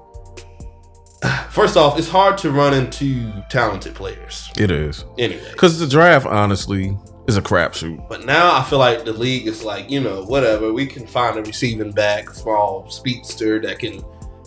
First 1.49 1.77
off, 1.77 1.97
it's 1.97 2.07
hard 2.07 2.37
to 2.39 2.51
run 2.51 2.73
into 2.73 3.31
talented 3.49 3.95
players 3.95 4.49
it 4.59 4.69
is 4.69 5.05
anyway. 5.17 5.49
because 5.51 5.79
the 5.79 5.87
draft, 5.87 6.27
honestly, 6.27 6.95
is 7.27 7.37
a 7.37 7.41
crapshoot. 7.41 8.07
But 8.07 8.25
now 8.25 8.55
I 8.55 8.63
feel 8.63 8.79
like 8.79 9.05
the 9.05 9.13
league 9.13 9.47
is 9.47 9.63
like, 9.63 9.89
you 9.89 9.99
know, 9.99 10.23
whatever. 10.23 10.71
We 10.73 10.85
can 10.85 11.05
find 11.05 11.37
a 11.37 11.43
receiving 11.43 11.91
back, 11.91 12.29
a 12.29 12.33
small 12.33 12.89
speedster 12.89 13.59
that 13.61 13.79
can 13.79 14.03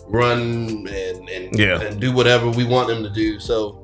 run 0.07 0.87
and 0.87 1.29
and, 1.29 1.57
Yeah. 1.59 1.79
and 1.81 2.01
do 2.01 2.11
whatever 2.11 2.49
we 2.49 2.65
want 2.65 2.87
them 2.89 3.03
to 3.03 3.09
do. 3.09 3.39
So 3.39 3.77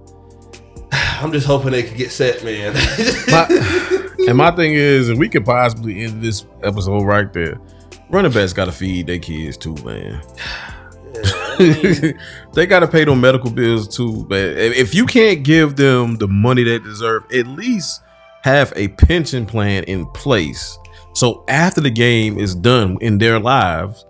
I'm 0.91 1.31
just 1.31 1.47
hoping 1.47 1.71
they 1.71 1.83
can 1.83 1.97
get 1.97 2.11
set, 2.11 2.43
man. 2.43 2.75
And 4.27 4.35
my 4.37 4.51
thing 4.51 4.73
is, 4.73 5.07
and 5.07 5.17
we 5.19 5.29
could 5.29 5.45
possibly 5.45 6.03
end 6.03 6.21
this 6.21 6.45
episode 6.61 7.03
right 7.03 7.31
there. 7.31 7.61
Running 8.09 8.31
backs 8.31 8.51
got 8.51 8.65
to 8.65 8.73
feed 8.73 9.07
their 9.07 9.19
kids 9.19 9.55
too, 9.55 9.75
man. 9.85 10.21
they 12.53 12.65
got 12.65 12.81
to 12.81 12.87
pay 12.87 13.05
them 13.05 13.21
medical 13.21 13.49
bills 13.49 13.87
too, 13.95 14.27
man. 14.29 14.57
If 14.57 14.75
if 14.75 14.95
you 14.95 15.05
can't 15.05 15.43
give 15.43 15.75
them 15.77 16.17
the 16.17 16.27
money 16.27 16.63
they 16.63 16.79
deserve, 16.79 17.23
at 17.31 17.47
least 17.47 18.01
have 18.47 18.71
a 18.75 18.87
pension 18.89 19.45
plan 19.45 19.83
in 19.83 20.05
place. 20.07 20.77
So 21.13 21.43
after 21.47 21.81
the 21.81 21.89
game 21.89 22.37
is 22.39 22.55
done 22.55 22.97
in 23.01 23.17
their 23.17 23.39
lives, 23.39 24.05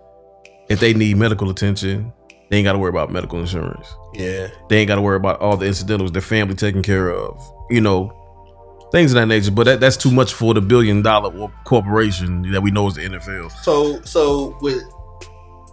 if 0.68 0.78
they 0.80 0.94
need 0.94 1.16
medical 1.16 1.50
attention, 1.50 2.12
they 2.48 2.58
ain't 2.58 2.64
got 2.64 2.74
to 2.74 2.78
worry 2.78 2.90
about 2.90 3.10
medical 3.10 3.40
insurance. 3.40 3.86
yeah. 4.14 4.48
They 4.68 4.78
ain't 4.78 4.88
got 4.88 4.96
to 4.96 5.02
worry 5.02 5.16
about 5.16 5.40
all 5.40 5.56
the 5.56 5.66
incidentals 5.66 6.12
their 6.12 6.22
family 6.22 6.54
taking 6.54 6.82
care 6.82 7.10
of. 7.10 7.40
You 7.68 7.80
know, 7.80 8.14
things 8.92 9.12
of 9.12 9.16
that 9.16 9.26
nature. 9.26 9.50
But 9.50 9.64
that, 9.64 9.80
that's 9.80 9.96
too 9.96 10.10
much 10.10 10.32
for 10.32 10.54
the 10.54 10.60
billion 10.60 11.02
dollar 11.02 11.48
corporation 11.64 12.50
that 12.52 12.62
we 12.62 12.70
know 12.70 12.86
is 12.86 12.94
the 12.94 13.02
NFL. 13.02 13.50
So 13.62 14.00
so 14.02 14.56
with 14.60 14.82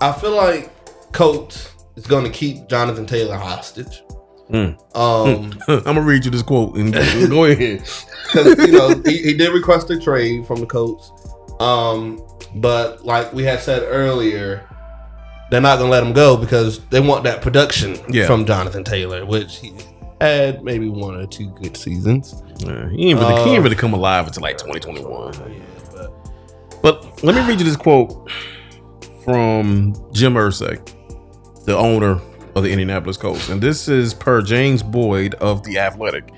I 0.02 0.12
feel 0.12 0.36
like 0.36 0.72
Colts 1.12 1.72
is 1.96 2.08
going 2.08 2.26
to 2.26 2.32
keep 2.32 2.68
Jonathan 2.68 3.06
Taylor 3.06 3.38
hostage. 3.38 4.04
Mm. 4.50 4.78
Um, 4.96 5.60
I'm 5.68 5.84
gonna 5.84 6.02
read 6.02 6.24
you 6.26 6.32
this 6.32 6.44
quote 6.44 6.76
and 6.78 6.94
go 6.94 7.46
ahead. 7.46 7.84
you 8.36 8.72
know 8.72 9.02
he, 9.06 9.18
he 9.24 9.34
did 9.34 9.52
request 9.54 9.90
a 9.90 10.00
trade 10.00 10.46
from 10.46 10.60
the 10.60 10.66
Colts, 10.68 11.12
um, 11.60 12.22
but 12.56 13.04
like 13.06 13.34
we 13.34 13.44
had 13.44 13.60
said 13.60 13.84
earlier, 13.84 14.68
they're 15.50 15.62
not 15.62 15.78
gonna 15.80 15.90
let 15.90 16.04
him 16.04 16.14
go 16.14 16.38
because 16.38 16.80
they 16.90 17.00
want 17.00 17.24
that 17.24 17.42
production 17.42 17.98
Yeah. 18.10 18.28
from 18.28 18.46
Jonathan 18.46 18.84
Taylor, 18.84 19.26
which 19.26 19.58
he 19.58 19.74
had 20.22 20.64
maybe 20.64 20.90
one 20.90 21.16
or 21.16 21.26
two 21.26 21.50
good 21.62 21.76
seasons. 21.76 22.42
Yeah, 22.60 22.88
he 22.90 23.10
ain't 23.10 23.20
really, 23.20 23.34
he 23.44 23.50
Uh, 23.50 23.54
ain't 23.54 23.64
really 23.64 23.76
come 23.76 23.94
alive 23.94 24.28
until 24.28 24.44
like 24.44 24.58
2021. 24.58 25.34
Yeah, 25.34 25.60
but 25.94 26.82
But 26.82 27.24
let 27.24 27.36
me 27.36 27.42
read 27.48 27.60
you 27.60 27.66
this 27.66 27.76
quote 27.76 28.30
from 29.24 29.94
Jim 30.14 30.36
Irsay, 30.36 30.80
the 31.66 31.76
owner 31.76 32.20
of 32.56 32.64
the 32.64 32.72
Indianapolis 32.72 33.18
Colts. 33.18 33.50
And 33.50 33.62
this 33.62 33.88
is 33.88 34.14
per 34.14 34.42
James 34.42 34.82
Boyd 34.82 35.36
of 35.36 35.64
The 35.64 35.78
Athletic. 35.78 36.32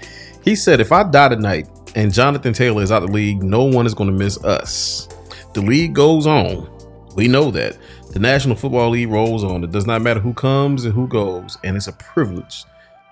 He 0.44 0.56
said, 0.56 0.80
If 0.80 0.92
I 0.92 1.04
die 1.04 1.30
tonight 1.30 1.70
and 1.96 2.14
Jonathan 2.14 2.54
Taylor 2.54 2.82
is 2.82 2.92
out 2.92 3.04
of 3.04 3.10
the 3.10 3.16
league, 3.16 3.44
no 3.44 3.64
one 3.64 3.86
is 3.86 3.94
going 3.94 4.10
to 4.10 4.16
miss 4.16 4.44
us. 4.44 5.08
The 5.54 5.62
league 5.62 5.94
goes 5.94 6.26
on. 6.26 6.70
We 7.16 7.28
know 7.28 7.52
that. 7.52 7.78
The 8.12 8.20
National 8.20 8.56
Football 8.56 8.92
League 8.92 9.10
rolls 9.10 9.44
on. 9.44 9.64
It 9.64 9.72
does 9.72 9.86
not 9.86 10.02
matter 10.02 10.20
who 10.20 10.34
comes 10.34 10.86
and 10.86 10.94
who 10.94 11.08
goes. 11.08 11.58
And 11.64 11.76
it's 11.76 11.88
a 11.88 11.94
privilege 11.94 12.64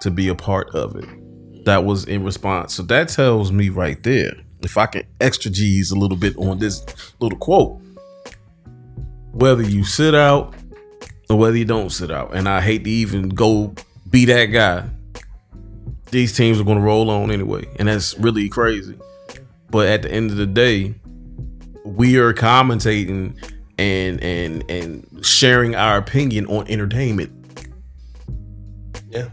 to 0.01 0.09
be 0.09 0.29
a 0.29 0.35
part 0.35 0.69
of 0.73 0.95
it. 0.95 1.65
That 1.65 1.83
was 1.83 2.05
in 2.05 2.23
response. 2.23 2.73
So 2.73 2.83
that 2.83 3.09
tells 3.09 3.51
me 3.51 3.69
right 3.69 4.01
there, 4.03 4.33
if 4.61 4.77
I 4.77 4.85
can 4.85 5.03
extra 5.21 5.51
G's 5.51 5.91
a 5.91 5.95
little 5.95 6.17
bit 6.17 6.37
on 6.37 6.59
this 6.59 6.85
little 7.19 7.37
quote, 7.37 7.81
whether 9.31 9.63
you 9.63 9.83
sit 9.83 10.15
out 10.15 10.55
or 11.29 11.37
whether 11.37 11.57
you 11.57 11.65
don't 11.65 11.89
sit 11.89 12.11
out, 12.11 12.35
and 12.35 12.47
I 12.47 12.61
hate 12.61 12.83
to 12.83 12.89
even 12.89 13.29
go 13.29 13.73
be 14.09 14.25
that 14.25 14.45
guy, 14.45 14.85
these 16.11 16.35
teams 16.35 16.59
are 16.59 16.63
going 16.63 16.77
to 16.77 16.83
roll 16.83 17.09
on 17.09 17.31
anyway. 17.31 17.65
And 17.77 17.87
that's 17.87 18.17
really 18.19 18.47
crazy. 18.47 18.97
But 19.69 19.87
at 19.87 20.03
the 20.03 20.11
end 20.11 20.31
of 20.31 20.37
the 20.37 20.45
day, 20.45 20.95
we 21.83 22.17
are 22.17 22.33
commentating 22.33 23.35
and 23.77 24.23
and 24.23 24.63
and 24.69 25.25
sharing 25.25 25.75
our 25.75 25.97
opinion 25.97 26.45
on 26.47 26.67
entertainment. 26.69 27.31
yeah, 29.09 29.27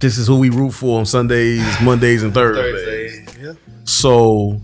This 0.00 0.18
is 0.18 0.26
who 0.26 0.38
we 0.38 0.50
root 0.50 0.72
for 0.72 0.98
on 0.98 1.06
Sundays, 1.06 1.62
Mondays, 1.82 2.22
and 2.22 2.34
Thursdays. 2.34 3.24
Thursdays. 3.24 3.38
Yeah, 3.40 3.52
So, 3.84 4.60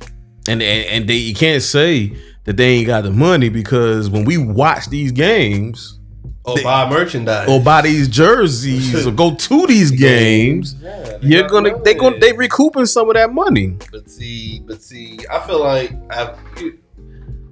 and 0.48 0.60
and, 0.62 0.62
and 0.62 1.08
they 1.08 1.16
you 1.16 1.34
can't 1.34 1.62
say 1.62 2.16
that 2.44 2.56
they 2.56 2.70
ain't 2.70 2.88
got 2.88 3.04
the 3.04 3.12
money 3.12 3.50
because 3.50 4.10
when 4.10 4.24
we 4.24 4.36
watch 4.36 4.88
these 4.88 5.12
games 5.12 5.99
or 6.44 6.56
They- 6.56 6.62
buy 6.62 6.88
merchandise 6.88 7.48
or 7.48 7.60
buy 7.60 7.82
these 7.82 8.08
jerseys 8.08 9.06
or 9.06 9.10
go 9.12 9.34
to 9.34 9.66
these 9.66 9.90
games, 9.90 10.74
Yeah, 10.82 11.02
they 11.02 11.18
you're 11.28 11.48
gonna 11.48 11.70
they 11.84 11.94
money. 11.94 11.94
gonna 11.94 12.18
they 12.18 12.32
recouping 12.32 12.86
some 12.86 13.08
of 13.10 13.14
that 13.14 13.32
money. 13.32 13.76
But 13.92 14.08
see, 14.08 14.62
but 14.66 14.80
see, 14.82 15.18
I 15.30 15.38
feel 15.46 15.60
like 15.60 15.92
I, 16.10 16.34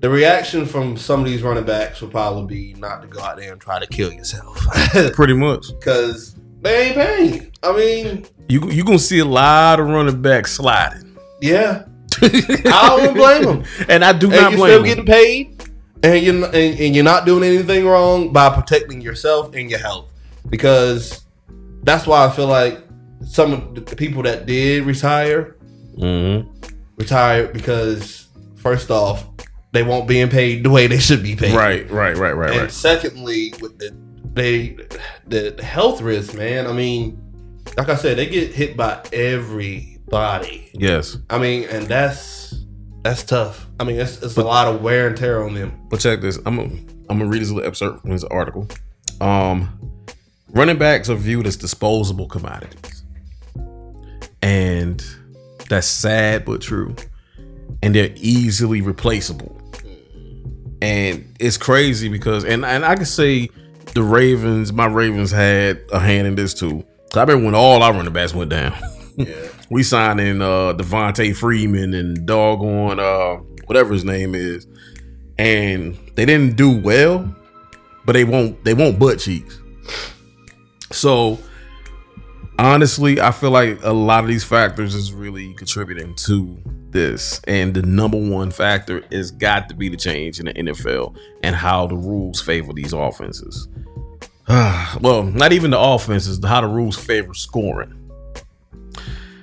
the 0.00 0.08
reaction 0.08 0.64
from 0.64 0.96
some 0.96 1.20
of 1.20 1.26
these 1.26 1.42
running 1.42 1.64
backs 1.64 2.00
will 2.00 2.08
probably 2.08 2.46
be 2.72 2.74
not 2.80 3.02
to 3.02 3.08
go 3.08 3.20
out 3.20 3.36
there 3.36 3.52
and 3.52 3.60
try 3.60 3.78
to 3.80 3.86
kill 3.86 4.12
yourself 4.12 4.56
Pretty 5.14 5.34
much, 5.34 5.66
because 5.78 6.36
they 6.62 6.86
ain't 6.88 6.94
paying. 6.96 7.52
I 7.62 7.76
mean, 7.76 8.24
you 8.48 8.70
you 8.70 8.84
gonna 8.84 8.98
see 8.98 9.18
a 9.18 9.24
lot 9.24 9.80
of 9.80 9.86
running 9.88 10.22
backs 10.22 10.52
sliding. 10.52 11.16
yeah, 11.42 11.84
I 12.22 12.96
don't 12.96 13.14
blame 13.14 13.42
them. 13.44 13.64
and 13.88 14.04
I 14.04 14.12
do 14.12 14.26
And 14.30 14.36
not 14.36 14.52
blame 14.54 14.70
still 14.70 14.78
them. 14.78 14.84
getting 14.84 15.04
paid, 15.06 15.57
and 16.02 16.22
you're 16.24 16.44
and, 16.46 16.54
and 16.54 16.94
you're 16.94 17.04
not 17.04 17.26
doing 17.26 17.42
anything 17.44 17.86
wrong 17.86 18.32
by 18.32 18.48
protecting 18.50 19.00
yourself 19.00 19.54
and 19.54 19.68
your 19.70 19.78
health 19.80 20.12
because 20.48 21.24
that's 21.82 22.06
why 22.06 22.24
I 22.26 22.30
feel 22.30 22.46
like 22.46 22.78
some 23.24 23.52
of 23.52 23.74
the 23.86 23.96
people 23.96 24.22
that 24.22 24.46
did 24.46 24.84
retire 24.84 25.56
Mhm. 25.96 26.46
retired 26.96 27.52
because 27.52 28.28
first 28.56 28.90
off 28.90 29.26
they 29.72 29.82
won't 29.82 30.06
be 30.08 30.14
being 30.14 30.28
paid 30.28 30.64
the 30.64 30.70
way 30.70 30.86
they 30.86 30.98
should 30.98 31.22
be 31.22 31.34
paid 31.36 31.54
Right, 31.54 31.90
right, 31.90 32.16
right, 32.16 32.32
right, 32.36 32.50
and 32.52 32.60
right. 32.62 32.70
secondly 32.70 33.52
with 33.60 33.78
the 33.78 33.94
they 34.34 34.76
the, 35.26 35.54
the 35.56 35.62
health 35.64 36.00
risk 36.00 36.34
man 36.34 36.66
i 36.68 36.72
mean 36.72 37.18
like 37.76 37.88
i 37.88 37.96
said 37.96 38.16
they 38.18 38.26
get 38.26 38.52
hit 38.54 38.76
by 38.76 39.00
everybody 39.12 40.70
Yes, 40.74 41.18
i 41.30 41.38
mean 41.38 41.64
and 41.68 41.86
that's 41.86 42.37
that's 43.08 43.22
tough 43.22 43.66
i 43.80 43.84
mean 43.84 43.98
it's, 43.98 44.22
it's 44.22 44.34
But- 44.34 44.44
a 44.44 44.48
lot 44.48 44.68
of 44.68 44.82
wear 44.82 45.06
and 45.08 45.16
tear 45.16 45.42
on 45.44 45.54
them 45.54 45.72
but 45.90 46.00
check 46.00 46.20
this. 46.20 46.38
I'm 46.46 46.56
gonna 46.56 46.70
I'm 47.10 47.18
gonna 47.18 47.30
read 47.30 47.40
this 47.42 47.50
little 47.50 47.66
excerpt 47.66 48.02
from 48.02 48.10
this 48.10 48.24
article. 48.24 48.68
Um, 49.20 49.80
running 50.50 50.76
backs 50.76 51.08
are 51.08 51.14
viewed 51.16 51.46
as 51.46 51.56
disposable 51.56 52.26
commodities, 52.28 53.02
and 54.42 55.02
that's 55.68 55.86
sad 55.86 56.44
but 56.44 56.60
true. 56.60 56.94
And 57.82 57.94
they're 57.94 58.12
easily 58.16 58.80
replaceable. 58.82 59.54
and 60.82 61.34
it's 61.40 61.56
crazy 61.56 62.08
because 62.08 62.44
and 62.44 62.64
and 62.66 62.84
I 62.84 62.94
can 62.96 63.06
say 63.06 63.48
the 63.94 64.02
Ravens, 64.02 64.72
my 64.72 64.86
Ravens 64.86 65.30
had 65.30 65.80
a 65.92 65.98
hand 65.98 66.26
in 66.26 66.34
this 66.34 66.52
too. 66.54 66.84
I 67.14 67.20
remember 67.20 67.46
when 67.46 67.54
all 67.54 67.82
our 67.82 67.92
running 67.94 68.12
backs 68.12 68.34
went 68.34 68.50
down. 68.50 68.74
Yeah. 69.16 69.34
We 69.70 69.82
signed 69.82 70.20
in 70.20 70.42
uh 70.42 70.74
Devonta 70.74 71.34
Freeman 71.36 71.94
and 71.94 72.26
doggone 72.26 73.00
uh 73.00 73.36
whatever 73.66 73.92
his 73.92 74.04
name 74.04 74.34
is. 74.34 74.66
And 75.38 75.96
they 76.16 76.26
didn't 76.26 76.56
do 76.56 76.80
well, 76.80 77.32
but 78.04 78.14
they 78.14 78.24
won't 78.24 78.64
they 78.64 78.74
won't 78.74 78.98
butt 78.98 79.20
cheeks. 79.20 79.58
So 80.90 81.38
honestly, 82.58 83.20
I 83.20 83.30
feel 83.30 83.50
like 83.50 83.78
a 83.82 83.92
lot 83.92 84.24
of 84.24 84.28
these 84.28 84.44
factors 84.44 84.94
is 84.94 85.12
really 85.12 85.54
contributing 85.54 86.14
to 86.16 86.58
this. 86.90 87.40
And 87.46 87.74
the 87.74 87.82
number 87.82 88.18
one 88.18 88.50
factor 88.50 89.04
is 89.10 89.30
got 89.30 89.68
to 89.68 89.74
be 89.74 89.88
the 89.88 89.96
change 89.96 90.40
in 90.40 90.46
the 90.46 90.54
NFL 90.54 91.16
and 91.42 91.54
how 91.54 91.86
the 91.86 91.96
rules 91.96 92.40
favor 92.40 92.72
these 92.72 92.92
offenses. 92.92 93.68
well, 94.48 95.22
not 95.22 95.52
even 95.52 95.70
the 95.70 95.78
offenses, 95.78 96.40
how 96.44 96.60
the 96.60 96.66
rules 96.66 96.96
favor 96.96 97.34
scoring. 97.34 97.94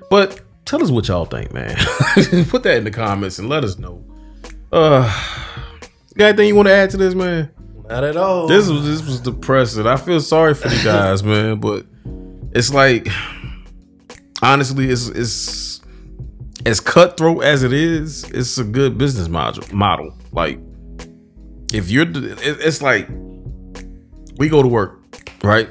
But 0.10 0.42
tell 0.66 0.84
us 0.84 0.92
what 0.92 1.08
y'all 1.08 1.26
think, 1.26 1.54
man. 1.54 1.76
Put 2.50 2.64
that 2.64 2.78
in 2.78 2.84
the 2.84 2.92
comments 2.92 3.40
and 3.40 3.50
let 3.50 3.64
us 3.64 3.78
know. 3.78 4.04
Uh 4.72 5.04
got 6.18 6.28
anything 6.28 6.48
you 6.48 6.56
want 6.56 6.68
to 6.68 6.74
add 6.74 6.90
to 6.92 6.98
this, 6.98 7.14
man? 7.14 7.52
Not 7.90 8.04
at 8.04 8.18
all. 8.18 8.48
This 8.48 8.68
was 8.70 8.86
this 8.86 9.06
was 9.06 9.20
depressing. 9.20 9.86
I 9.86 9.98
feel 9.98 10.20
sorry 10.20 10.54
for 10.54 10.70
the 10.70 10.82
guys, 10.84 11.24
man, 11.32 11.60
but 11.60 11.86
it's 12.54 12.74
like 12.74 13.08
honestly, 14.42 14.90
it's 14.90 15.08
it's 15.10 15.82
as 16.66 16.80
cutthroat 16.80 17.44
as 17.44 17.64
it 17.64 17.74
is. 17.74 18.24
It's 18.32 18.58
a 18.58 18.64
good 18.64 18.98
business 18.98 19.28
model. 19.28 19.64
Model 19.76 20.18
like 20.32 20.60
if 21.74 21.90
you're, 21.90 22.06
it's 22.08 22.82
like 22.82 23.08
we 24.38 24.50
go 24.50 24.62
to 24.62 24.68
work, 24.68 25.02
right? 25.44 25.70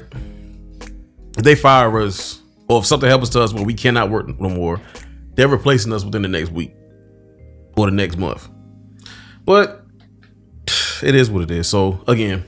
They 1.37 1.55
fire 1.55 1.99
us, 1.99 2.41
or 2.69 2.79
if 2.79 2.85
something 2.85 3.09
happens 3.09 3.29
to 3.31 3.41
us 3.41 3.53
where 3.53 3.63
we 3.63 3.73
cannot 3.73 4.09
work 4.09 4.27
no 4.39 4.49
more, 4.49 4.81
they're 5.35 5.47
replacing 5.47 5.93
us 5.93 6.03
within 6.03 6.21
the 6.21 6.27
next 6.27 6.51
week 6.51 6.73
or 7.77 7.85
the 7.87 7.91
next 7.95 8.17
month. 8.17 8.47
But 9.45 9.83
it 11.03 11.13
is 11.15 11.29
what 11.29 11.43
it 11.43 11.51
is. 11.51 11.67
So 11.67 12.01
again, 12.07 12.45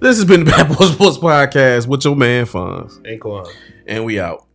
this 0.00 0.16
has 0.16 0.24
been 0.24 0.44
the 0.44 0.50
Back 0.50 0.68
Porch 0.70 0.90
Sports 0.92 1.18
Podcast 1.18 1.86
with 1.86 2.04
your 2.04 2.16
man 2.16 2.46
Fonz, 2.46 3.00
Ain't 3.06 3.20
going. 3.20 3.46
and 3.86 4.04
we 4.04 4.18
out. 4.20 4.46